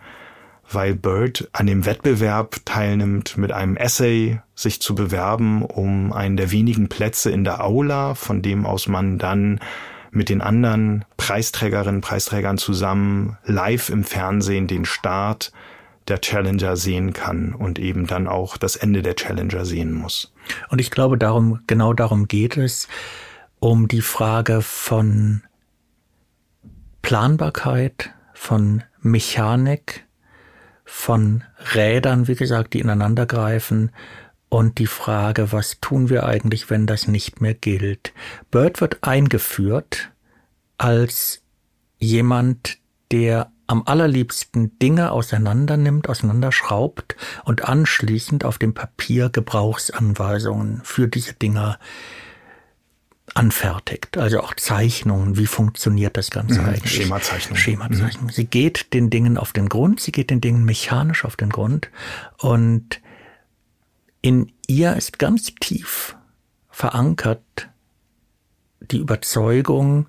weil 0.70 0.94
Bird 0.94 1.48
an 1.52 1.66
dem 1.66 1.86
Wettbewerb 1.86 2.56
teilnimmt, 2.64 3.38
mit 3.38 3.52
einem 3.52 3.76
Essay 3.76 4.40
sich 4.54 4.82
zu 4.82 4.94
bewerben, 4.94 5.62
um 5.62 6.12
einen 6.12 6.36
der 6.36 6.50
wenigen 6.50 6.88
Plätze 6.88 7.30
in 7.30 7.44
der 7.44 7.64
Aula, 7.64 8.14
von 8.14 8.42
dem 8.42 8.66
aus 8.66 8.88
man 8.88 9.18
dann 9.18 9.60
mit 10.10 10.28
den 10.28 10.40
anderen 10.40 11.04
Preisträgerinnen, 11.16 12.00
Preisträgern 12.00 12.58
zusammen 12.58 13.38
live 13.44 13.90
im 13.90 14.04
Fernsehen 14.04 14.66
den 14.66 14.84
Start 14.84 15.52
der 16.08 16.20
Challenger 16.20 16.76
sehen 16.76 17.12
kann 17.12 17.54
und 17.54 17.78
eben 17.78 18.06
dann 18.06 18.26
auch 18.26 18.56
das 18.56 18.76
Ende 18.76 19.02
der 19.02 19.14
Challenger 19.14 19.64
sehen 19.64 19.92
muss. 19.92 20.32
Und 20.70 20.80
ich 20.80 20.90
glaube, 20.90 21.18
darum, 21.18 21.60
genau 21.66 21.92
darum 21.92 22.28
geht 22.28 22.56
es, 22.56 22.88
um 23.60 23.88
die 23.88 24.00
Frage 24.00 24.62
von 24.62 25.42
Planbarkeit, 27.02 28.14
von 28.32 28.82
Mechanik, 29.00 30.06
von 30.84 31.44
Rädern, 31.74 32.28
wie 32.28 32.34
gesagt, 32.34 32.72
die 32.72 32.80
ineinander 32.80 33.26
greifen 33.26 33.90
und 34.48 34.78
die 34.78 34.86
Frage, 34.86 35.52
was 35.52 35.80
tun 35.80 36.08
wir 36.08 36.24
eigentlich, 36.24 36.70
wenn 36.70 36.86
das 36.86 37.08
nicht 37.08 37.40
mehr 37.40 37.54
gilt. 37.54 38.12
Bird 38.50 38.80
wird 38.80 38.98
eingeführt 39.02 40.10
als 40.78 41.42
jemand, 41.98 42.78
der 43.10 43.50
am 43.66 43.82
allerliebsten 43.84 44.78
Dinge 44.78 45.12
auseinander 45.12 45.76
nimmt, 45.76 46.08
auseinanderschraubt 46.08 47.16
und 47.44 47.68
anschließend 47.68 48.44
auf 48.44 48.58
dem 48.58 48.72
Papier 48.72 49.28
Gebrauchsanweisungen 49.28 50.80
für 50.84 51.06
diese 51.06 51.34
Dinger 51.34 51.78
anfertigt. 53.34 54.16
Also 54.16 54.40
auch 54.40 54.54
Zeichnungen, 54.54 55.36
wie 55.36 55.46
funktioniert 55.46 56.16
das 56.16 56.30
Ganze 56.30 56.62
mhm, 56.62 56.68
eigentlich? 56.68 56.94
Schemazeichnung. 56.94 57.58
Schemazeichnung. 57.58 58.26
Mhm. 58.26 58.30
Sie 58.30 58.46
geht 58.46 58.94
den 58.94 59.10
Dingen 59.10 59.36
auf 59.36 59.52
den 59.52 59.68
Grund, 59.68 60.00
sie 60.00 60.12
geht 60.12 60.30
den 60.30 60.40
Dingen 60.40 60.64
mechanisch 60.64 61.26
auf 61.26 61.36
den 61.36 61.50
Grund 61.50 61.90
und 62.38 63.02
in 64.20 64.52
ihr 64.66 64.96
ist 64.96 65.18
ganz 65.18 65.54
tief 65.60 66.16
verankert 66.70 67.68
die 68.80 68.98
Überzeugung, 68.98 70.06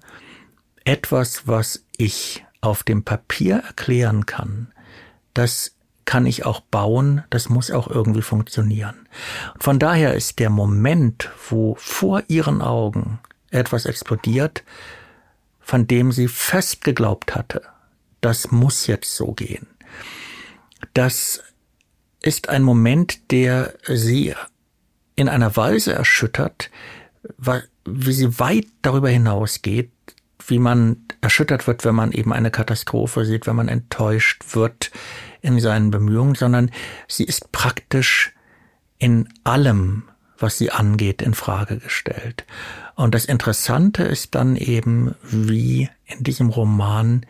etwas, 0.86 1.48
was 1.48 1.86
ich 1.98 2.46
auf 2.62 2.84
dem 2.84 3.04
Papier 3.04 3.58
erklären 3.58 4.26
kann, 4.26 4.72
das 5.34 5.76
kann 6.06 6.26
ich 6.26 6.46
auch 6.46 6.62
bauen, 6.62 7.24
das 7.30 7.50
muss 7.50 7.70
auch 7.70 7.88
irgendwie 7.88 8.22
funktionieren. 8.22 9.08
Von 9.60 9.78
daher 9.78 10.16
ist 10.16 10.40
der 10.40 10.50
Moment, 10.50 11.30
wo 11.50 11.76
vor 11.76 12.24
ihren 12.28 12.62
Augen 12.62 13.20
etwas 13.52 13.86
explodiert, 13.86 14.64
von 15.60 15.86
dem 15.86 16.12
sie 16.12 16.28
fest 16.28 16.84
geglaubt 16.84 17.36
hatte, 17.36 17.62
das 18.22 18.52
muss 18.52 18.88
jetzt 18.88 19.16
so 19.16 19.34
gehen. 19.34 19.68
Das 20.94 21.44
ist 22.22 22.50
ein 22.50 22.64
Moment, 22.64 23.32
der 23.32 23.74
sie 23.88 24.34
in 25.16 25.30
einer 25.30 25.56
Weise 25.56 25.94
erschüttert, 25.94 26.70
wie 27.86 28.14
sie 28.14 28.40
weit 28.40 28.68
darüber 28.82 29.10
hinausgeht, 29.10 29.92
wie 30.48 30.60
man 30.60 30.98
erschüttert 31.22 31.68
wird, 31.68 31.86
wenn 31.86 31.96
man 31.96 32.12
eben 32.12 32.34
eine 32.34 32.52
Katastrophe 32.52 33.26
sieht, 33.26 33.46
wenn 33.48 33.56
man 33.56 33.68
enttäuscht 33.68 34.56
wird 34.56 34.92
in 35.42 35.60
seinen 35.60 35.92
Bemühungen, 35.92 36.36
sondern 36.36 36.72
sie 37.08 37.24
ist 37.24 37.52
praktisch 37.52 38.34
in 38.98 39.30
allem, 39.44 40.04
was 40.38 40.58
sie 40.58 40.72
angeht, 40.72 41.22
in 41.22 41.34
Frage 41.34 41.78
gestellt. 41.78 42.46
Und 42.96 43.16
das 43.16 43.26
Interessante 43.26 44.04
ist 44.04 44.36
dann 44.36 44.56
eben, 44.56 45.16
wie 45.24 45.90
in 46.06 46.24
diesem 46.24 46.50
Roman 46.50 47.26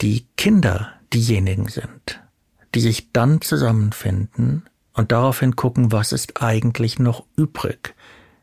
die 0.00 0.26
Kinder 0.36 0.92
diejenigen 1.12 1.68
sind, 1.68 2.20
die 2.74 2.80
sich 2.80 3.12
dann 3.12 3.40
zusammenfinden 3.40 4.64
und 4.94 5.12
daraufhin 5.12 5.56
gucken, 5.56 5.92
was 5.92 6.12
ist 6.12 6.42
eigentlich 6.42 6.98
noch 6.98 7.24
übrig. 7.36 7.94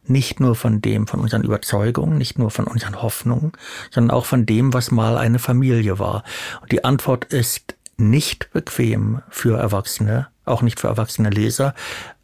Nicht 0.05 0.39
nur 0.39 0.55
von 0.55 0.81
dem, 0.81 1.07
von 1.07 1.19
unseren 1.19 1.43
Überzeugungen, 1.43 2.17
nicht 2.17 2.39
nur 2.39 2.51
von 2.51 2.65
unseren 2.65 3.01
Hoffnungen, 3.01 3.51
sondern 3.91 4.15
auch 4.15 4.25
von 4.25 4.45
dem, 4.45 4.73
was 4.73 4.91
mal 4.91 5.17
eine 5.17 5.39
Familie 5.39 5.99
war. 5.99 6.23
Und 6.61 6.71
die 6.71 6.83
Antwort 6.83 7.25
ist 7.25 7.75
nicht 7.97 8.51
bequem 8.51 9.21
für 9.29 9.57
Erwachsene, 9.57 10.27
auch 10.43 10.61
nicht 10.61 10.79
für 10.79 10.87
erwachsene 10.87 11.29
Leser, 11.29 11.75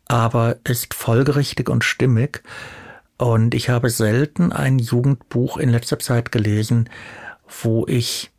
aber 0.07 0.57
ist 0.63 0.93
folgerichtig 0.93 1.69
und 1.69 1.83
stimmig. 1.83 2.41
Und 3.17 3.53
ich 3.53 3.69
habe 3.69 3.89
selten 3.89 4.51
ein 4.51 4.79
Jugendbuch 4.79 5.57
in 5.57 5.69
letzter 5.69 5.99
Zeit 5.99 6.31
gelesen, 6.31 6.89
wo 7.61 7.85
ich 7.87 8.31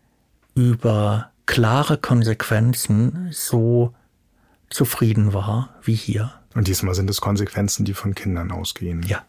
über 0.54 1.30
klare 1.48 1.96
Konsequenzen 1.96 3.30
so 3.32 3.94
zufrieden 4.68 5.32
war 5.32 5.74
wie 5.82 5.94
hier. 5.94 6.34
Und 6.54 6.68
diesmal 6.68 6.94
sind 6.94 7.08
es 7.08 7.22
Konsequenzen, 7.22 7.86
die 7.86 7.94
von 7.94 8.14
Kindern 8.14 8.52
ausgehen. 8.52 9.02
Ja. 9.02 9.24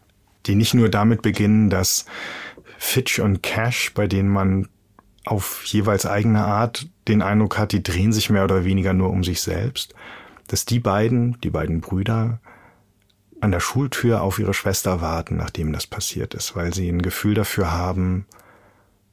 Die 0.46 0.54
nicht 0.54 0.74
nur 0.74 0.90
damit 0.90 1.22
beginnen, 1.22 1.70
dass 1.70 2.04
Fitch 2.78 3.18
und 3.18 3.42
Cash, 3.42 3.94
bei 3.94 4.06
denen 4.06 4.28
man 4.28 4.68
auf 5.24 5.64
jeweils 5.64 6.04
eigene 6.04 6.44
Art 6.44 6.88
den 7.08 7.22
Eindruck 7.22 7.56
hat, 7.58 7.72
die 7.72 7.82
drehen 7.82 8.12
sich 8.12 8.28
mehr 8.28 8.44
oder 8.44 8.64
weniger 8.64 8.92
nur 8.92 9.10
um 9.10 9.24
sich 9.24 9.40
selbst, 9.40 9.94
dass 10.46 10.66
die 10.66 10.80
beiden, 10.80 11.40
die 11.40 11.50
beiden 11.50 11.80
Brüder, 11.80 12.38
an 13.40 13.50
der 13.50 13.60
Schultür 13.60 14.20
auf 14.20 14.38
ihre 14.38 14.52
Schwester 14.52 15.00
warten, 15.00 15.36
nachdem 15.36 15.72
das 15.72 15.86
passiert 15.86 16.34
ist, 16.34 16.54
weil 16.54 16.74
sie 16.74 16.88
ein 16.90 17.00
Gefühl 17.00 17.32
dafür 17.32 17.72
haben, 17.72 18.26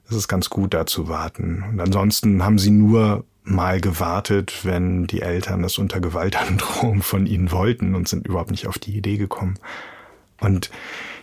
es 0.09 0.15
ist 0.15 0.27
ganz 0.27 0.49
gut, 0.49 0.73
da 0.73 0.85
zu 0.85 1.07
warten. 1.07 1.63
Und 1.69 1.79
ansonsten 1.79 2.43
haben 2.43 2.59
sie 2.59 2.71
nur 2.71 3.25
mal 3.43 3.79
gewartet, 3.81 4.61
wenn 4.63 5.07
die 5.07 5.21
Eltern 5.21 5.61
das 5.61 5.77
unter 5.77 5.99
Gewaltandrohung 5.99 7.01
von 7.01 7.25
ihnen 7.25 7.51
wollten 7.51 7.95
und 7.95 8.07
sind 8.07 8.27
überhaupt 8.27 8.51
nicht 8.51 8.67
auf 8.67 8.79
die 8.79 8.95
Idee 8.95 9.17
gekommen. 9.17 9.59
Und 10.39 10.69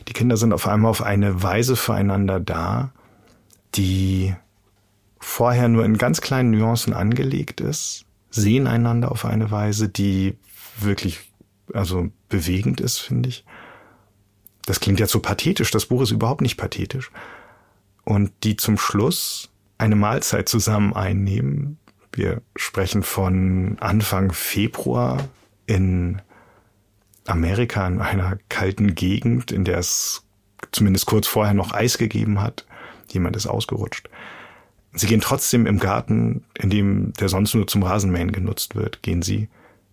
die 0.09 0.13
Kinder 0.13 0.37
sind 0.37 0.53
auf 0.53 0.67
einmal 0.67 0.91
auf 0.91 1.03
eine 1.03 1.43
Weise 1.43 1.77
füreinander 1.77 2.41
da, 2.41 2.93
die 3.75 4.35
vorher 5.19 5.69
nur 5.69 5.85
in 5.85 5.97
ganz 5.97 6.21
kleinen 6.21 6.51
Nuancen 6.51 6.93
angelegt 6.93 7.61
ist, 7.61 8.05
sehen 8.31 8.67
einander 8.67 9.11
auf 9.11 9.25
eine 9.25 9.51
Weise, 9.51 9.89
die 9.89 10.37
wirklich 10.79 11.21
also 11.73 12.11
bewegend 12.29 12.81
ist, 12.81 12.99
finde 12.99 13.31
ich. 13.31 13.45
Das 14.67 14.81
klingt 14.81 15.01
jetzt 15.01 15.13
so 15.13 15.21
pathetisch, 15.21 15.71
das 15.71 15.87
Buch 15.87 16.03
ist 16.03 16.11
überhaupt 16.11 16.41
nicht 16.43 16.57
pathetisch 16.57 17.11
und 18.05 18.33
die 18.43 18.57
zum 18.57 18.79
Schluss 18.79 19.51
eine 19.79 19.97
Mahlzeit 19.97 20.49
zusammen 20.49 20.95
einnehmen. 20.95 21.79
Wir 22.13 22.43
sprechen 22.57 23.03
von 23.03 23.77
Anfang 23.81 24.33
Februar 24.33 25.29
in 25.67 26.23
Amerika 27.27 27.87
in 27.87 28.01
einer 28.01 28.39
kalten 28.49 28.95
Gegend, 28.95 29.51
in 29.51 29.65
der 29.65 29.79
es 29.79 30.23
zumindest 30.73 31.07
kurz 31.07 31.27
vorher 31.27 31.55
noch 31.55 31.73
Eis 31.73 31.99
gegeben 31.99 32.41
hat. 32.41 32.67
Jemand 33.11 33.37
ist 33.37 33.47
ausgerutscht. 33.47 34.09
Sie 34.93 35.07
gehen 35.07 35.21
trotzdem 35.21 35.67
im 35.67 35.81
Garten, 35.81 36.45
in 36.57 36.71
dem 36.71 37.13
der 37.15 37.29
sonst 37.29 37.55
nur 37.55 37.67
zum 37.67 37.83
Rasenmähen 37.83 38.31
genutzt 38.31 38.77
wird, 38.77 39.03
gehen 39.03 39.23
sie 39.23 39.49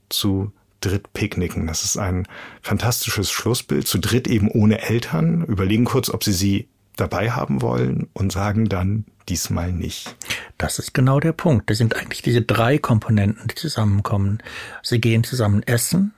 zu 0.10 0.52
dritt 0.80 1.14
picknicken. 1.14 1.68
Das 1.68 1.84
ist 1.84 1.98
ein 1.98 2.28
fantastisches 2.62 3.32
Schlussbild. 3.32 3.88
Zu 3.88 4.00
dritt 4.00 4.28
eben 4.28 4.50
ohne 4.50 4.82
Eltern, 4.82 5.46
überlegen 5.46 5.86
kurz, 5.86 6.10
ob 6.10 6.24
sie 6.24 6.34
sie 6.34 6.68
dabei 6.96 7.32
haben 7.32 7.62
wollen 7.62 8.08
und 8.14 8.32
sagen 8.32 8.70
dann 8.70 9.06
diesmal 9.30 9.72
nicht. 9.72 10.16
Das 10.58 10.80
ist 10.80 10.94
genau 10.94 11.20
der 11.20 11.32
Punkt. 11.32 11.70
Das 11.70 11.78
sind 11.78 11.96
eigentlich 11.96 12.22
diese 12.22 12.42
drei 12.42 12.78
Komponenten, 12.78 13.48
die 13.48 13.56
zusammenkommen. 13.56 14.44
Sie 14.84 15.00
gehen 15.00 15.24
zusammen 15.24 15.64
essen, 15.64 16.14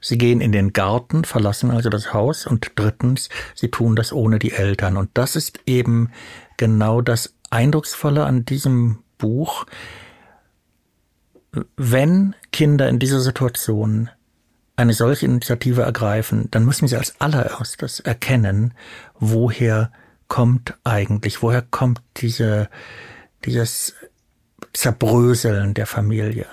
sie 0.00 0.18
gehen 0.18 0.40
in 0.40 0.52
den 0.52 0.72
Garten, 0.72 1.24
verlassen 1.24 1.70
also 1.70 1.90
das 1.90 2.12
Haus 2.12 2.46
und 2.46 2.72
drittens, 2.76 3.28
sie 3.54 3.70
tun 3.70 3.96
das 3.96 4.12
ohne 4.12 4.38
die 4.38 4.52
Eltern. 4.52 4.96
Und 4.96 5.10
das 5.14 5.36
ist 5.36 5.60
eben 5.66 6.10
genau 6.56 7.00
das 7.00 7.34
Eindrucksvolle 7.50 8.24
an 8.24 8.44
diesem 8.44 8.98
Buch. 9.18 9.66
Wenn 11.76 12.34
Kinder 12.50 12.88
in 12.88 12.98
dieser 12.98 13.20
Situation 13.20 14.08
eine 14.76 14.94
solche 14.94 15.26
Initiative 15.26 15.82
ergreifen, 15.82 16.48
dann 16.50 16.64
müssen 16.64 16.88
sie 16.88 16.96
als 16.96 17.20
allererstes 17.20 18.00
erkennen, 18.00 18.74
woher 19.18 19.92
kommt 20.32 20.78
eigentlich, 20.82 21.42
woher 21.42 21.60
kommt 21.60 22.00
diese, 22.16 22.70
dieses 23.44 23.94
Zerbröseln 24.72 25.74
der 25.74 25.86
Familie. 25.86 26.46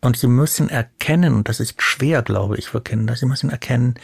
Und 0.00 0.16
sie 0.16 0.28
müssen 0.28 0.68
erkennen, 0.68 1.34
und 1.34 1.48
das 1.48 1.58
ist 1.58 1.82
schwer, 1.82 2.22
glaube 2.22 2.58
ich, 2.58 2.68
für 2.68 2.80
Kinder, 2.80 3.16
sie 3.16 3.26
müssen 3.26 3.50
erkennen, 3.50 3.94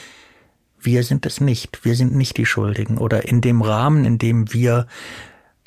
wir 0.80 1.04
sind 1.04 1.26
es 1.26 1.40
nicht, 1.40 1.84
wir 1.84 1.94
sind 1.94 2.16
nicht 2.16 2.38
die 2.38 2.44
Schuldigen. 2.44 2.98
Oder 2.98 3.28
in 3.28 3.40
dem 3.40 3.62
Rahmen, 3.62 4.04
in 4.04 4.18
dem 4.18 4.52
wir 4.52 4.88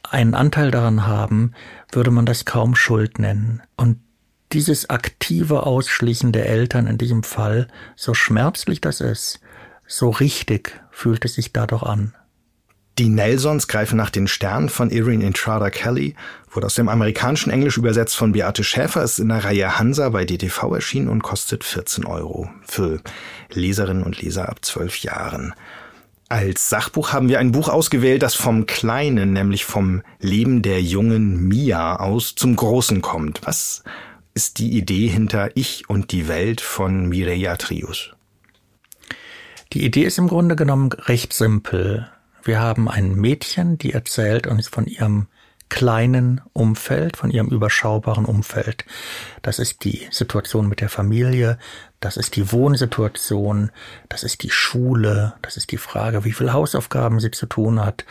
einen 0.04 0.34
Anteil 0.34 0.70
daran 0.70 1.08
haben, 1.08 1.54
würde 1.94 2.12
man 2.12 2.26
das 2.26 2.44
kaum 2.44 2.76
Schuld 2.76 3.18
nennen. 3.18 3.62
Und 3.78 4.02
dieses 4.52 4.90
aktive 4.90 5.64
Ausschließen 5.66 6.34
der 6.34 6.50
Eltern 6.50 6.86
in 6.86 6.98
diesem 6.98 7.24
Fall, 7.24 7.70
so 7.96 8.14
schmerzlich 8.14 8.82
das 8.82 9.00
ist, 9.00 9.40
so 9.88 10.10
richtig 10.10 10.82
fühlt 10.92 11.24
es 11.24 11.36
sich 11.36 11.54
dadurch 11.54 11.84
an. 11.84 12.14
Die 12.98 13.10
Nelsons 13.10 13.68
greifen 13.68 13.96
nach 13.96 14.10
den 14.10 14.28
Sternen 14.28 14.68
von 14.68 14.90
Irene 14.90 15.26
Intrada 15.26 15.70
Kelly, 15.70 16.16
wurde 16.52 16.66
aus 16.66 16.76
dem 16.76 16.90
amerikanischen 16.90 17.52
Englisch 17.52 17.78
übersetzt 17.78 18.18
von 18.18 18.34
Beate 18.34 18.64
Schäfer, 18.64 19.04
ist 19.04 19.20
in 19.20 19.30
der 19.30 19.46
Reihe 19.46 19.80
Hansa 19.80 20.10
bei 20.10 20.26
DTV 20.26 20.76
erschienen 20.76 21.08
und 21.08 21.24
kostet 21.24 21.64
14 21.64 22.06
Euro 22.06 22.50
für 22.64 23.02
Leserinnen 23.54 24.04
und 24.04 24.22
Leser 24.22 24.50
ab 24.50 24.66
12 24.66 24.98
Jahren. 25.00 25.54
Als 26.28 26.70
Sachbuch 26.70 27.12
haben 27.12 27.28
wir 27.28 27.40
ein 27.40 27.52
Buch 27.52 27.70
ausgewählt, 27.70 28.22
das 28.22 28.36
vom 28.36 28.68
Kleinen, 28.68 29.34
nämlich 29.34 29.66
vom 29.66 30.04
Leben 30.20 30.62
der 30.62 30.82
jungen 30.82 31.48
Mia 31.48 31.96
aus 31.96 32.36
zum 32.36 32.56
Großen 32.56 33.02
kommt. 33.02 33.42
Was 33.46 33.84
ist 34.36 34.60
die 34.60 34.78
Idee 34.78 35.08
hinter 35.08 35.50
Ich 35.56 35.90
und 35.90 36.12
die 36.12 36.28
Welt 36.28 36.62
von 36.62 37.10
Mireia 37.10 37.56
Trius? 37.58 38.12
Die 39.74 39.84
Idee 39.84 40.04
ist 40.04 40.20
im 40.20 40.28
Grunde 40.28 40.56
genommen 40.56 40.92
recht 40.92 41.34
simpel. 41.34 42.10
Wir 42.50 42.62
haben 42.62 42.90
ein 42.90 43.14
Mädchen, 43.14 43.78
die 43.78 43.94
erzählt 43.94 44.48
uns 44.48 44.68
von 44.68 44.88
ihrem 44.88 45.28
kleinen 45.70 46.42
Umfeld, 46.52 47.16
von 47.16 47.30
ihrem 47.30 47.50
überschaubaren 47.50 48.26
Umfeld. 48.26 48.86
Das 49.44 49.60
ist 49.60 49.84
die 49.84 50.08
Situation 50.10 50.68
mit 50.68 50.82
der 50.82 50.90
Familie, 50.90 51.60
das 52.00 52.18
ist 52.18 52.36
die 52.36 52.52
Wohnsituation, 52.52 53.70
das 54.10 54.24
ist 54.24 54.42
die 54.42 54.50
Schule, 54.50 55.36
das 55.44 55.58
ist 55.58 55.72
die 55.72 55.78
Frage, 55.78 56.26
wie 56.26 56.32
viel 56.32 56.52
Hausaufgaben 56.52 57.20
sie 57.20 57.30
zu 57.30 57.46
tun 57.46 57.86
hat. 57.86 58.04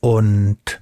Und 0.00 0.80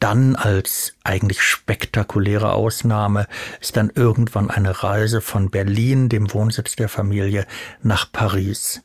dann 0.00 0.34
als 0.34 0.96
eigentlich 1.04 1.44
spektakuläre 1.44 2.54
Ausnahme 2.54 3.28
ist 3.60 3.76
dann 3.76 3.88
irgendwann 3.94 4.50
eine 4.50 4.82
Reise 4.82 5.20
von 5.20 5.48
Berlin, 5.48 6.08
dem 6.08 6.34
Wohnsitz 6.34 6.74
der 6.74 6.88
Familie, 6.88 7.46
nach 7.84 8.10
Paris 8.10 8.82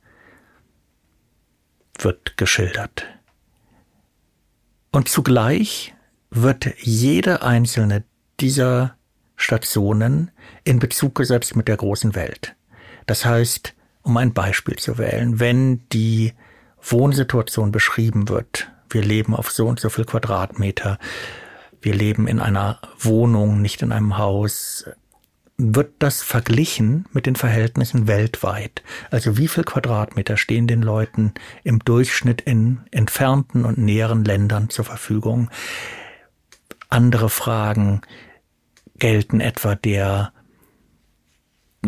wird 1.98 2.38
geschildert. 2.38 3.08
Und 4.96 5.10
zugleich 5.10 5.94
wird 6.30 6.74
jede 6.80 7.42
einzelne 7.42 8.06
dieser 8.40 8.96
Stationen 9.36 10.32
in 10.64 10.80
Bezug 10.80 11.16
gesetzt 11.16 11.58
mit 11.58 11.68
der 11.68 11.76
großen 11.76 12.16
Welt. 12.16 12.56
Das 13.06 13.26
heißt, 13.26 13.74
um 14.04 14.16
ein 14.16 14.32
Beispiel 14.32 14.78
zu 14.78 14.98
wählen, 14.98 15.42
wenn 15.42 15.82
die 15.90 16.32
Wohnsituation 16.82 17.74
beschrieben 17.74 18.30
wird, 18.30 18.72
wir 18.90 19.02
leben 19.02 19.36
auf 19.36 19.52
so 19.52 19.68
und 19.68 19.82
so 19.82 19.90
viel 19.90 20.06
Quadratmeter, 20.06 20.98
wir 21.82 21.94
leben 21.94 22.30
in 22.30 22.40
einer 22.40 22.80
Wohnung, 22.98 23.62
nicht 23.62 23.82
in 23.82 23.92
einem 23.92 24.18
Haus, 24.18 24.86
wird 25.58 25.94
das 26.00 26.22
verglichen 26.22 27.06
mit 27.14 27.26
den 27.26 27.36
Verhältnissen 27.36 28.08
weltweit. 28.08 28.84
Also 29.10 29.38
wie 29.38 29.48
viel 29.48 29.64
Quadratmeter 29.64 30.36
stehen 30.36 30.68
den 30.68 30.82
Leuten 30.82 31.34
im 31.64 31.80
Durchschnitt 31.80 32.42
in 32.42 32.82
entfernten 32.92 33.64
und 33.64 33.78
näheren 33.78 34.26
Ländern 34.26 34.70
zur 34.70 34.86
Verfügung? 34.86 35.50
Andere 36.90 37.30
Fragen 37.30 38.02
gelten 38.98 39.40
etwa 39.40 39.76
der 39.76 40.34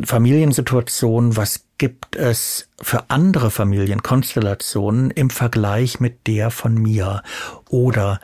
Familiensituation, 0.04 1.36
was 1.36 1.66
gibt 1.78 2.16
es 2.16 2.70
für 2.82 3.10
andere 3.10 3.52
Familienkonstellationen 3.52 5.12
im 5.12 5.30
Vergleich 5.30 6.00
mit 6.00 6.28
der 6.28 6.52
von 6.52 6.74
mir? 6.76 7.24
Oder 7.70 8.20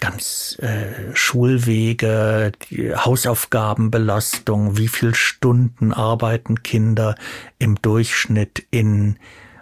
ganz 0.00 0.56
äh, 0.60 1.14
Schulwege, 1.14 2.52
Hausaufgabenbelastung, 2.70 4.76
wie 4.76 4.88
viel 4.88 5.14
Stunden 5.14 5.92
arbeiten 5.92 6.62
Kinder 6.62 7.14
im 7.58 7.80
Durchschnitt 7.82 8.64
in 8.70 9.18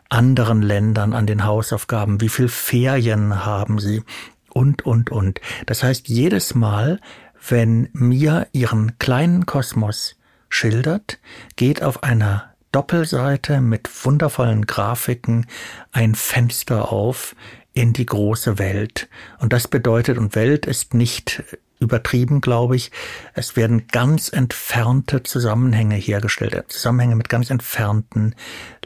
anderen 0.09 0.62
Ländern 0.62 1.12
an 1.12 1.27
den 1.27 1.44
Hausaufgaben, 1.44 2.20
wie 2.20 2.29
viel 2.29 2.49
Ferien 2.49 3.44
haben 3.44 3.79
sie 3.79 4.03
und, 4.51 4.87
und, 4.87 5.11
und. 5.11 5.40
Das 5.66 5.83
heißt, 5.83 6.09
jedes 6.09 6.55
Mal, 6.55 7.01
wenn 7.49 7.88
mir 7.92 8.46
ihren 8.53 8.99
kleinen 8.99 9.46
Kosmos 9.46 10.16
schildert, 10.49 11.18
geht 11.57 11.83
auf 11.83 12.03
einer 12.03 12.51
Doppelseite 12.72 13.61
mit 13.61 13.88
wundervollen 14.05 14.66
Grafiken 14.66 15.46
ein 15.92 16.14
Fenster 16.14 16.92
auf 16.92 17.35
in 17.76 17.92
die 17.92 18.06
große 18.06 18.58
Welt. 18.58 19.06
Und 19.38 19.52
das 19.52 19.68
bedeutet, 19.68 20.16
und 20.16 20.34
Welt 20.34 20.64
ist 20.64 20.94
nicht 20.94 21.44
übertrieben, 21.78 22.40
glaube 22.40 22.74
ich, 22.74 22.90
es 23.34 23.54
werden 23.54 23.86
ganz 23.88 24.32
entfernte 24.32 25.22
Zusammenhänge 25.22 25.96
hergestellt, 25.96 26.64
Zusammenhänge 26.68 27.16
mit 27.16 27.28
ganz 27.28 27.50
entfernten 27.50 28.34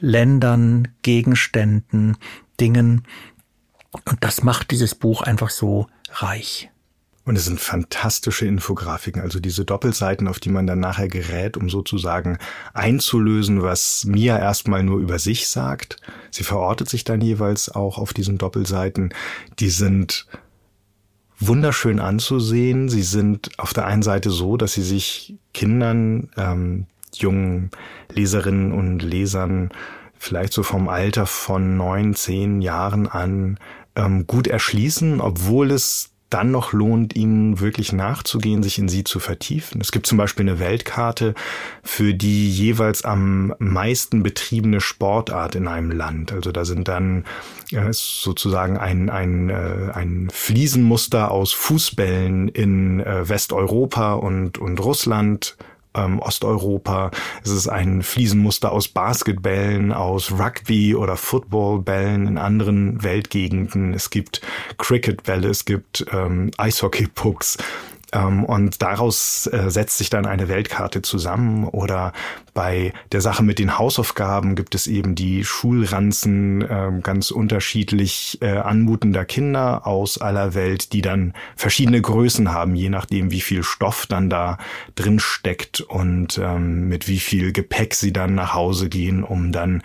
Ländern, 0.00 0.88
Gegenständen, 1.02 2.16
Dingen. 2.58 3.06
Und 4.08 4.24
das 4.24 4.42
macht 4.42 4.72
dieses 4.72 4.96
Buch 4.96 5.22
einfach 5.22 5.50
so 5.50 5.86
reich. 6.10 6.68
Und 7.24 7.36
es 7.36 7.44
sind 7.44 7.60
fantastische 7.60 8.46
Infografiken, 8.46 9.20
also 9.20 9.40
diese 9.40 9.64
Doppelseiten, 9.64 10.26
auf 10.26 10.40
die 10.40 10.48
man 10.48 10.66
dann 10.66 10.80
nachher 10.80 11.08
gerät, 11.08 11.56
um 11.56 11.68
sozusagen 11.68 12.38
einzulösen, 12.72 13.62
was 13.62 14.04
Mia 14.06 14.38
erstmal 14.38 14.82
nur 14.82 14.98
über 14.98 15.18
sich 15.18 15.48
sagt. 15.48 15.98
Sie 16.30 16.44
verortet 16.44 16.88
sich 16.88 17.04
dann 17.04 17.20
jeweils 17.20 17.68
auch 17.68 17.98
auf 17.98 18.14
diesen 18.14 18.38
Doppelseiten. 18.38 19.12
Die 19.58 19.68
sind 19.68 20.26
wunderschön 21.38 22.00
anzusehen. 22.00 22.88
Sie 22.88 23.02
sind 23.02 23.50
auf 23.58 23.74
der 23.74 23.86
einen 23.86 24.02
Seite 24.02 24.30
so, 24.30 24.56
dass 24.56 24.72
sie 24.74 24.82
sich 24.82 25.36
Kindern, 25.52 26.30
ähm, 26.36 26.86
jungen 27.14 27.70
Leserinnen 28.12 28.72
und 28.72 29.00
Lesern 29.00 29.70
vielleicht 30.18 30.52
so 30.52 30.62
vom 30.62 30.88
Alter 30.88 31.26
von 31.26 31.76
neun, 31.76 32.14
zehn 32.14 32.60
Jahren 32.60 33.08
an 33.08 33.58
ähm, 33.96 34.26
gut 34.26 34.46
erschließen, 34.46 35.20
obwohl 35.20 35.70
es 35.70 36.09
dann 36.30 36.50
noch 36.50 36.72
lohnt, 36.72 37.16
ihnen 37.16 37.60
wirklich 37.60 37.92
nachzugehen, 37.92 38.62
sich 38.62 38.78
in 38.78 38.88
sie 38.88 39.04
zu 39.04 39.18
vertiefen. 39.18 39.80
Es 39.80 39.92
gibt 39.92 40.06
zum 40.06 40.16
Beispiel 40.16 40.48
eine 40.48 40.58
Weltkarte 40.58 41.34
für 41.82 42.14
die 42.14 42.48
jeweils 42.50 43.04
am 43.04 43.54
meisten 43.58 44.22
betriebene 44.22 44.80
Sportart 44.80 45.56
in 45.56 45.68
einem 45.68 45.90
Land. 45.90 46.32
Also 46.32 46.52
da 46.52 46.64
sind 46.64 46.88
dann 46.88 47.24
ja, 47.70 47.88
ist 47.88 48.22
sozusagen 48.22 48.78
ein, 48.78 49.10
ein, 49.10 49.50
äh, 49.50 49.90
ein 49.92 50.28
Fliesenmuster 50.32 51.30
aus 51.30 51.52
Fußbällen 51.52 52.48
in 52.48 53.00
äh, 53.00 53.28
Westeuropa 53.28 54.14
und, 54.14 54.58
und 54.58 54.80
Russland 54.80 55.56
ähm, 55.94 56.20
Osteuropa. 56.20 57.10
Es 57.42 57.50
ist 57.50 57.68
ein 57.68 58.02
Fliesenmuster 58.02 58.72
aus 58.72 58.88
Basketbällen, 58.88 59.92
aus 59.92 60.32
Rugby 60.32 60.94
oder 60.94 61.16
Footballbällen 61.16 62.26
in 62.26 62.38
anderen 62.38 63.02
Weltgegenden. 63.02 63.94
Es 63.94 64.10
gibt 64.10 64.40
Cricketbälle, 64.78 65.48
es 65.48 65.64
gibt 65.64 66.04
ähm, 66.12 66.50
Eishockeypucks. 66.56 67.58
Ähm, 68.12 68.44
und 68.44 68.82
daraus 68.82 69.46
äh, 69.46 69.70
setzt 69.70 69.98
sich 69.98 70.10
dann 70.10 70.26
eine 70.26 70.48
Weltkarte 70.48 71.02
zusammen. 71.02 71.64
Oder 71.64 72.12
bei 72.54 72.92
der 73.12 73.20
Sache 73.20 73.42
mit 73.42 73.58
den 73.58 73.78
Hausaufgaben 73.78 74.54
gibt 74.54 74.74
es 74.74 74.86
eben 74.86 75.14
die 75.14 75.44
Schulranzen 75.44 76.62
äh, 76.62 76.90
ganz 77.02 77.30
unterschiedlich 77.30 78.38
äh, 78.40 78.56
anmutender 78.56 79.24
Kinder 79.24 79.86
aus 79.86 80.18
aller 80.18 80.54
Welt, 80.54 80.92
die 80.92 81.02
dann 81.02 81.34
verschiedene 81.56 82.00
Größen 82.00 82.52
haben, 82.52 82.74
je 82.74 82.88
nachdem, 82.88 83.30
wie 83.30 83.40
viel 83.40 83.62
Stoff 83.62 84.06
dann 84.06 84.30
da 84.30 84.58
drin 84.94 85.20
steckt 85.20 85.80
und 85.80 86.38
ähm, 86.38 86.88
mit 86.88 87.08
wie 87.08 87.20
viel 87.20 87.52
Gepäck 87.52 87.94
sie 87.94 88.12
dann 88.12 88.34
nach 88.34 88.54
Hause 88.54 88.88
gehen, 88.88 89.22
um 89.22 89.52
dann 89.52 89.82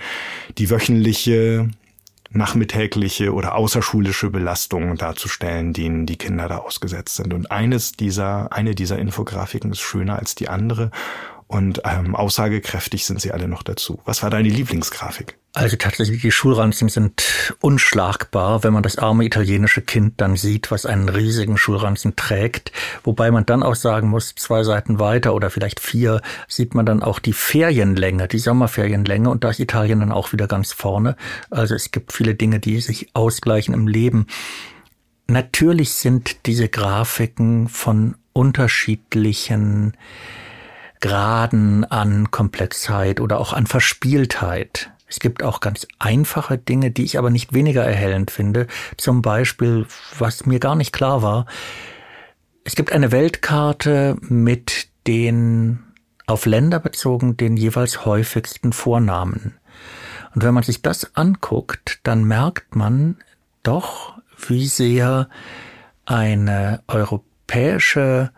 die 0.58 0.70
wöchentliche 0.70 1.70
nachmittägliche 2.36 3.34
oder 3.34 3.56
außerschulische 3.56 4.30
Belastungen 4.30 4.98
darzustellen, 4.98 5.74
denen 5.74 6.06
die 6.06 6.18
Kinder 6.18 6.48
da 6.48 6.58
ausgesetzt 6.58 7.16
sind. 7.16 7.34
Und 7.34 7.52
eines 7.52 7.94
dieser, 7.94 8.52
eine 8.52 8.76
dieser 8.76 9.00
Infografiken 9.00 9.72
ist 9.72 9.80
schöner 9.80 10.20
als 10.20 10.36
die 10.36 10.50
andere 10.50 10.92
und 11.48 11.82
ähm, 11.86 12.16
aussagekräftig 12.16 13.06
sind 13.06 13.22
sie 13.22 13.32
alle 13.32 13.48
noch 13.48 13.64
dazu. 13.64 14.02
Was 14.06 14.24
war 14.24 14.30
deine 14.30 14.50
Lieblingsgrafik? 14.50 15.38
Also 15.56 15.78
tatsächlich, 15.78 16.22
die 16.22 16.32
Schulranzen 16.32 16.90
sind 16.90 17.56
unschlagbar, 17.62 18.66
wenn 18.66 18.74
man 18.74 18.84
das 18.84 18.98
arme 18.98 19.24
italienische 19.24 19.82
Kind 19.82 20.20
dann 20.20 20.36
sieht, 20.36 20.70
was 20.70 20.86
einen 20.86 21.08
riesigen 21.08 21.58
Schulranzen 21.58 22.18
trägt. 22.18 22.74
Wobei 23.06 23.32
man 23.32 23.46
dann 23.46 23.64
auch 23.64 23.76
sagen 23.76 24.10
muss, 24.10 24.36
zwei 24.36 24.64
Seiten 24.64 25.00
weiter 25.00 25.34
oder 25.34 25.50
vielleicht 25.50 25.80
vier, 25.80 26.22
sieht 26.50 26.76
man 26.76 26.86
dann 26.86 27.02
auch 27.02 27.20
die 27.20 27.32
Ferienlänge, 27.32 28.28
die 28.28 28.38
Sommerferienlänge 28.38 29.30
und 29.30 29.46
da 29.46 29.50
ist 29.50 29.62
Italien 29.62 30.02
dann 30.02 30.12
auch 30.12 30.34
wieder 30.34 30.48
ganz 30.48 30.74
vorne. 30.74 31.16
Also 31.50 31.74
es 31.74 31.92
gibt 31.92 32.12
viele 32.12 32.36
Dinge, 32.36 32.60
die 32.60 32.82
sich 32.82 33.12
ausgleichen 33.14 33.74
im 33.74 33.88
Leben. 33.88 34.28
Natürlich 35.28 35.94
sind 35.94 36.48
diese 36.48 36.68
Grafiken 36.68 37.70
von 37.70 38.16
unterschiedlichen 38.34 39.94
Graden 41.00 41.86
an 41.86 42.30
Komplexheit 42.30 43.22
oder 43.22 43.40
auch 43.40 43.54
an 43.54 43.68
Verspieltheit. 43.68 44.92
Es 45.16 45.22
gibt 45.22 45.44
auch 45.44 45.62
ganz 45.62 45.88
einfache 45.98 46.58
Dinge, 46.58 46.92
die 46.92 47.06
ich 47.06 47.18
aber 47.18 47.30
nicht 47.30 47.54
weniger 47.54 47.86
erhellend 47.86 48.32
finde. 48.32 48.68
Zum 48.98 49.22
Beispiel, 49.22 49.86
was 50.20 50.46
mir 50.46 50.60
gar 50.60 50.76
nicht 50.76 50.92
klar 50.92 51.22
war, 51.22 51.46
es 52.66 52.76
gibt 52.76 52.92
eine 52.92 53.14
Weltkarte 53.14 54.18
mit 54.20 54.90
den 55.08 55.80
auf 56.28 56.46
Länder 56.46 56.82
bezogen 56.82 57.38
den 57.38 57.56
jeweils 57.56 58.06
häufigsten 58.06 58.74
Vornamen. 58.74 59.54
Und 60.34 60.44
wenn 60.44 60.54
man 60.54 60.64
sich 60.64 60.82
das 60.82 61.16
anguckt, 61.16 62.02
dann 62.04 62.26
merkt 62.26 62.76
man 62.76 63.16
doch, 63.64 64.20
wie 64.50 64.68
sehr 64.68 65.30
eine 66.06 66.84
europäische 66.90 68.32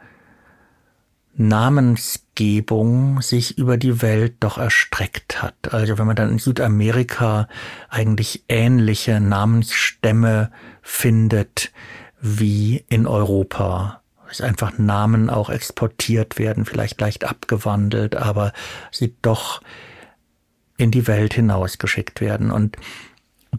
Namensgebung 2.38 3.21
sich 3.21 3.58
über 3.58 3.78
die 3.78 4.02
Welt 4.02 4.36
doch 4.41 4.58
erstreckt 4.58 5.41
hat. 5.41 5.73
Also 5.73 5.97
wenn 5.97 6.06
man 6.06 6.15
dann 6.15 6.32
in 6.32 6.39
Südamerika 6.39 7.47
eigentlich 7.89 8.43
ähnliche 8.47 9.19
Namensstämme 9.19 10.52
findet 10.82 11.71
wie 12.21 12.84
in 12.89 13.08
Europa. 13.08 14.02
Es 14.30 14.41
einfach 14.41 14.78
Namen 14.78 15.30
auch 15.30 15.50
exportiert 15.50 16.38
werden, 16.38 16.65
vielleicht 16.65 17.00
leicht 17.00 17.23
abgewandelt, 17.23 18.15
aber 18.15 18.52
sie 18.91 19.15
doch 19.21 19.62
in 20.78 20.91
die 20.91 21.08
Welt 21.08 21.34
hinausgeschickt 21.34 22.21
werden. 22.21 22.52
Und 22.52 22.78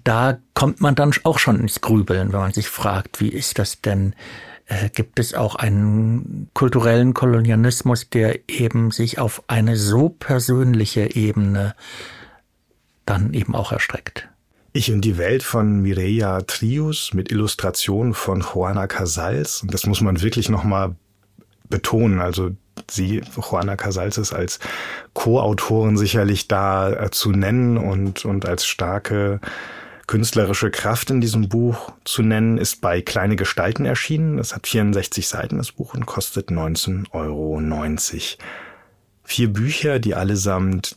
da 0.04 0.38
kommt 0.54 0.80
man 0.80 0.94
dann 0.94 1.12
auch 1.24 1.38
schon 1.38 1.58
ins 1.58 1.80
Grübeln, 1.80 2.32
wenn 2.32 2.40
man 2.40 2.52
sich 2.52 2.68
fragt, 2.68 3.20
wie 3.20 3.30
ist 3.30 3.58
das 3.58 3.80
denn 3.80 4.14
äh, 4.68 4.90
gibt 4.90 5.18
es 5.18 5.34
auch 5.34 5.54
einen 5.54 6.50
kulturellen 6.54 7.14
Kolonialismus, 7.14 8.10
der 8.10 8.48
eben 8.48 8.90
sich 8.90 9.18
auf 9.18 9.42
eine 9.48 9.76
so 9.76 10.10
persönliche 10.10 11.16
Ebene 11.16 11.74
dann 13.06 13.32
eben 13.32 13.54
auch 13.54 13.72
erstreckt. 13.72 14.28
Ich 14.74 14.92
und 14.92 15.00
die 15.00 15.16
Welt 15.16 15.42
von 15.42 15.80
Mireia 15.80 16.42
Trius 16.42 17.14
mit 17.14 17.32
Illustrationen 17.32 18.12
von 18.12 18.42
Juana 18.42 18.86
Casals. 18.86 19.62
Und 19.62 19.72
das 19.72 19.86
muss 19.86 20.02
man 20.02 20.20
wirklich 20.20 20.50
nochmal 20.50 20.94
betonen. 21.70 22.20
Also 22.20 22.50
sie, 22.90 23.22
Juana 23.36 23.76
Casals, 23.76 24.18
ist 24.18 24.34
als 24.34 24.58
Co-Autorin 25.14 25.96
sicherlich 25.96 26.48
da 26.48 26.92
äh, 26.92 27.10
zu 27.10 27.32
nennen 27.32 27.78
und, 27.78 28.26
und 28.26 28.46
als 28.46 28.66
starke 28.66 29.40
künstlerische 30.08 30.72
Kraft 30.72 31.10
in 31.10 31.20
diesem 31.20 31.48
Buch 31.48 31.92
zu 32.04 32.22
nennen, 32.22 32.58
ist 32.58 32.80
bei 32.80 33.00
Kleine 33.02 33.36
Gestalten 33.36 33.84
erschienen. 33.84 34.38
Das 34.38 34.54
hat 34.54 34.66
64 34.66 35.28
Seiten, 35.28 35.58
das 35.58 35.70
Buch, 35.70 35.94
und 35.94 36.06
kostet 36.06 36.48
19,90 36.48 37.12
Euro. 37.12 37.62
Vier 39.22 39.52
Bücher, 39.52 40.00
die 40.00 40.14
allesamt 40.14 40.96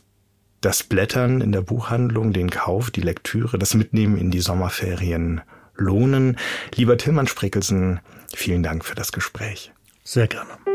das 0.62 0.82
Blättern 0.82 1.40
in 1.40 1.52
der 1.52 1.60
Buchhandlung, 1.60 2.32
den 2.32 2.50
Kauf, 2.50 2.90
die 2.90 3.02
Lektüre, 3.02 3.58
das 3.58 3.74
Mitnehmen 3.74 4.16
in 4.16 4.30
die 4.30 4.40
Sommerferien 4.40 5.42
lohnen. 5.76 6.38
Lieber 6.74 6.96
Tillmann 6.96 7.26
Sprickelsen, 7.26 8.00
vielen 8.34 8.62
Dank 8.62 8.84
für 8.84 8.94
das 8.94 9.12
Gespräch. 9.12 9.72
Sehr 10.04 10.26
gerne. 10.26 10.71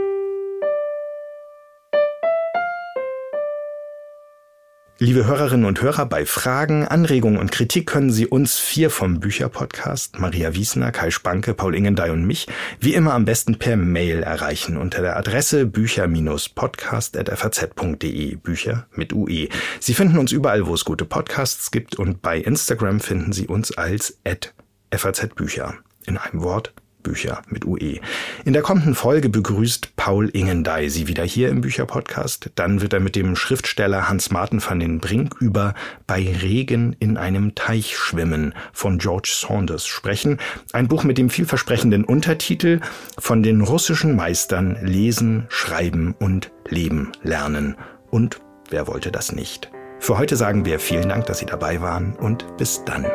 Liebe 4.99 5.27
Hörerinnen 5.27 5.67
und 5.67 5.79
Hörer, 5.79 6.07
bei 6.07 6.25
Fragen, 6.25 6.87
Anregungen 6.87 7.37
und 7.37 7.51
Kritik 7.51 7.85
können 7.85 8.11
Sie 8.11 8.25
uns 8.25 8.57
vier 8.57 8.89
vom 8.89 9.19
Bücherpodcast, 9.19 10.17
Maria 10.17 10.55
Wiesner, 10.55 10.91
Kai 10.91 11.11
Spanke, 11.11 11.53
Paul 11.53 11.75
Ingendey 11.75 12.09
und 12.09 12.25
mich, 12.25 12.47
wie 12.79 12.95
immer 12.95 13.13
am 13.13 13.23
besten 13.23 13.59
per 13.59 13.77
Mail 13.77 14.23
erreichen 14.23 14.75
unter 14.75 15.03
der 15.03 15.15
Adresse 15.15 15.67
bücher-podcast.faz.de, 15.67 18.37
Bücher 18.37 18.87
mit 18.95 19.13
UE. 19.13 19.49
Sie 19.79 19.93
finden 19.93 20.17
uns 20.17 20.31
überall, 20.31 20.65
wo 20.65 20.73
es 20.73 20.83
gute 20.83 21.05
Podcasts 21.05 21.69
gibt 21.69 21.97
und 21.97 22.23
bei 22.23 22.39
Instagram 22.39 22.99
finden 22.99 23.33
Sie 23.33 23.45
uns 23.45 23.77
als 23.77 24.17
FAZ 24.91 25.35
Bücher. 25.35 25.75
In 26.07 26.17
einem 26.17 26.41
Wort 26.41 26.73
Bücher 27.07 27.41
mit 27.47 27.65
UE. 27.65 27.99
In 28.43 28.51
der 28.51 28.61
kommenden 28.61 28.93
Folge 28.93 29.29
begrüßt 29.29 29.95
Paul 29.95 30.27
Ingendey 30.29 30.89
sie 30.89 31.07
wieder 31.07 31.23
hier 31.23 31.47
im 31.47 31.61
Bücherpodcast. 31.61 32.51
Dann 32.55 32.81
wird 32.81 32.91
er 32.91 32.99
mit 32.99 33.15
dem 33.15 33.37
Schriftsteller 33.37 34.09
Hans-Martin 34.09 34.61
van 34.61 34.81
den 34.81 34.99
Brink 34.99 35.35
über 35.39 35.73
Bei 36.05 36.35
Regen 36.41 36.97
in 36.99 37.15
einem 37.15 37.55
Teich 37.55 37.97
schwimmen 37.97 38.53
von 38.73 38.97
George 38.97 39.29
Saunders 39.33 39.87
sprechen. 39.87 40.37
Ein 40.73 40.89
Buch 40.89 41.05
mit 41.05 41.17
dem 41.17 41.29
vielversprechenden 41.29 42.03
Untertitel 42.03 42.81
von 43.17 43.41
den 43.41 43.61
russischen 43.61 44.17
Meistern 44.17 44.77
lesen, 44.81 45.45
schreiben 45.47 46.13
und 46.19 46.51
leben 46.67 47.13
lernen. 47.23 47.77
Und 48.11 48.41
wer 48.69 48.87
wollte 48.87 49.11
das 49.13 49.31
nicht? 49.31 49.71
Für 49.99 50.17
heute 50.17 50.35
sagen 50.35 50.65
wir 50.65 50.79
vielen 50.79 51.07
Dank, 51.07 51.25
dass 51.27 51.39
Sie 51.39 51.45
dabei 51.45 51.81
waren 51.81 52.13
und 52.17 52.45
bis 52.57 52.83
dann. 52.83 53.05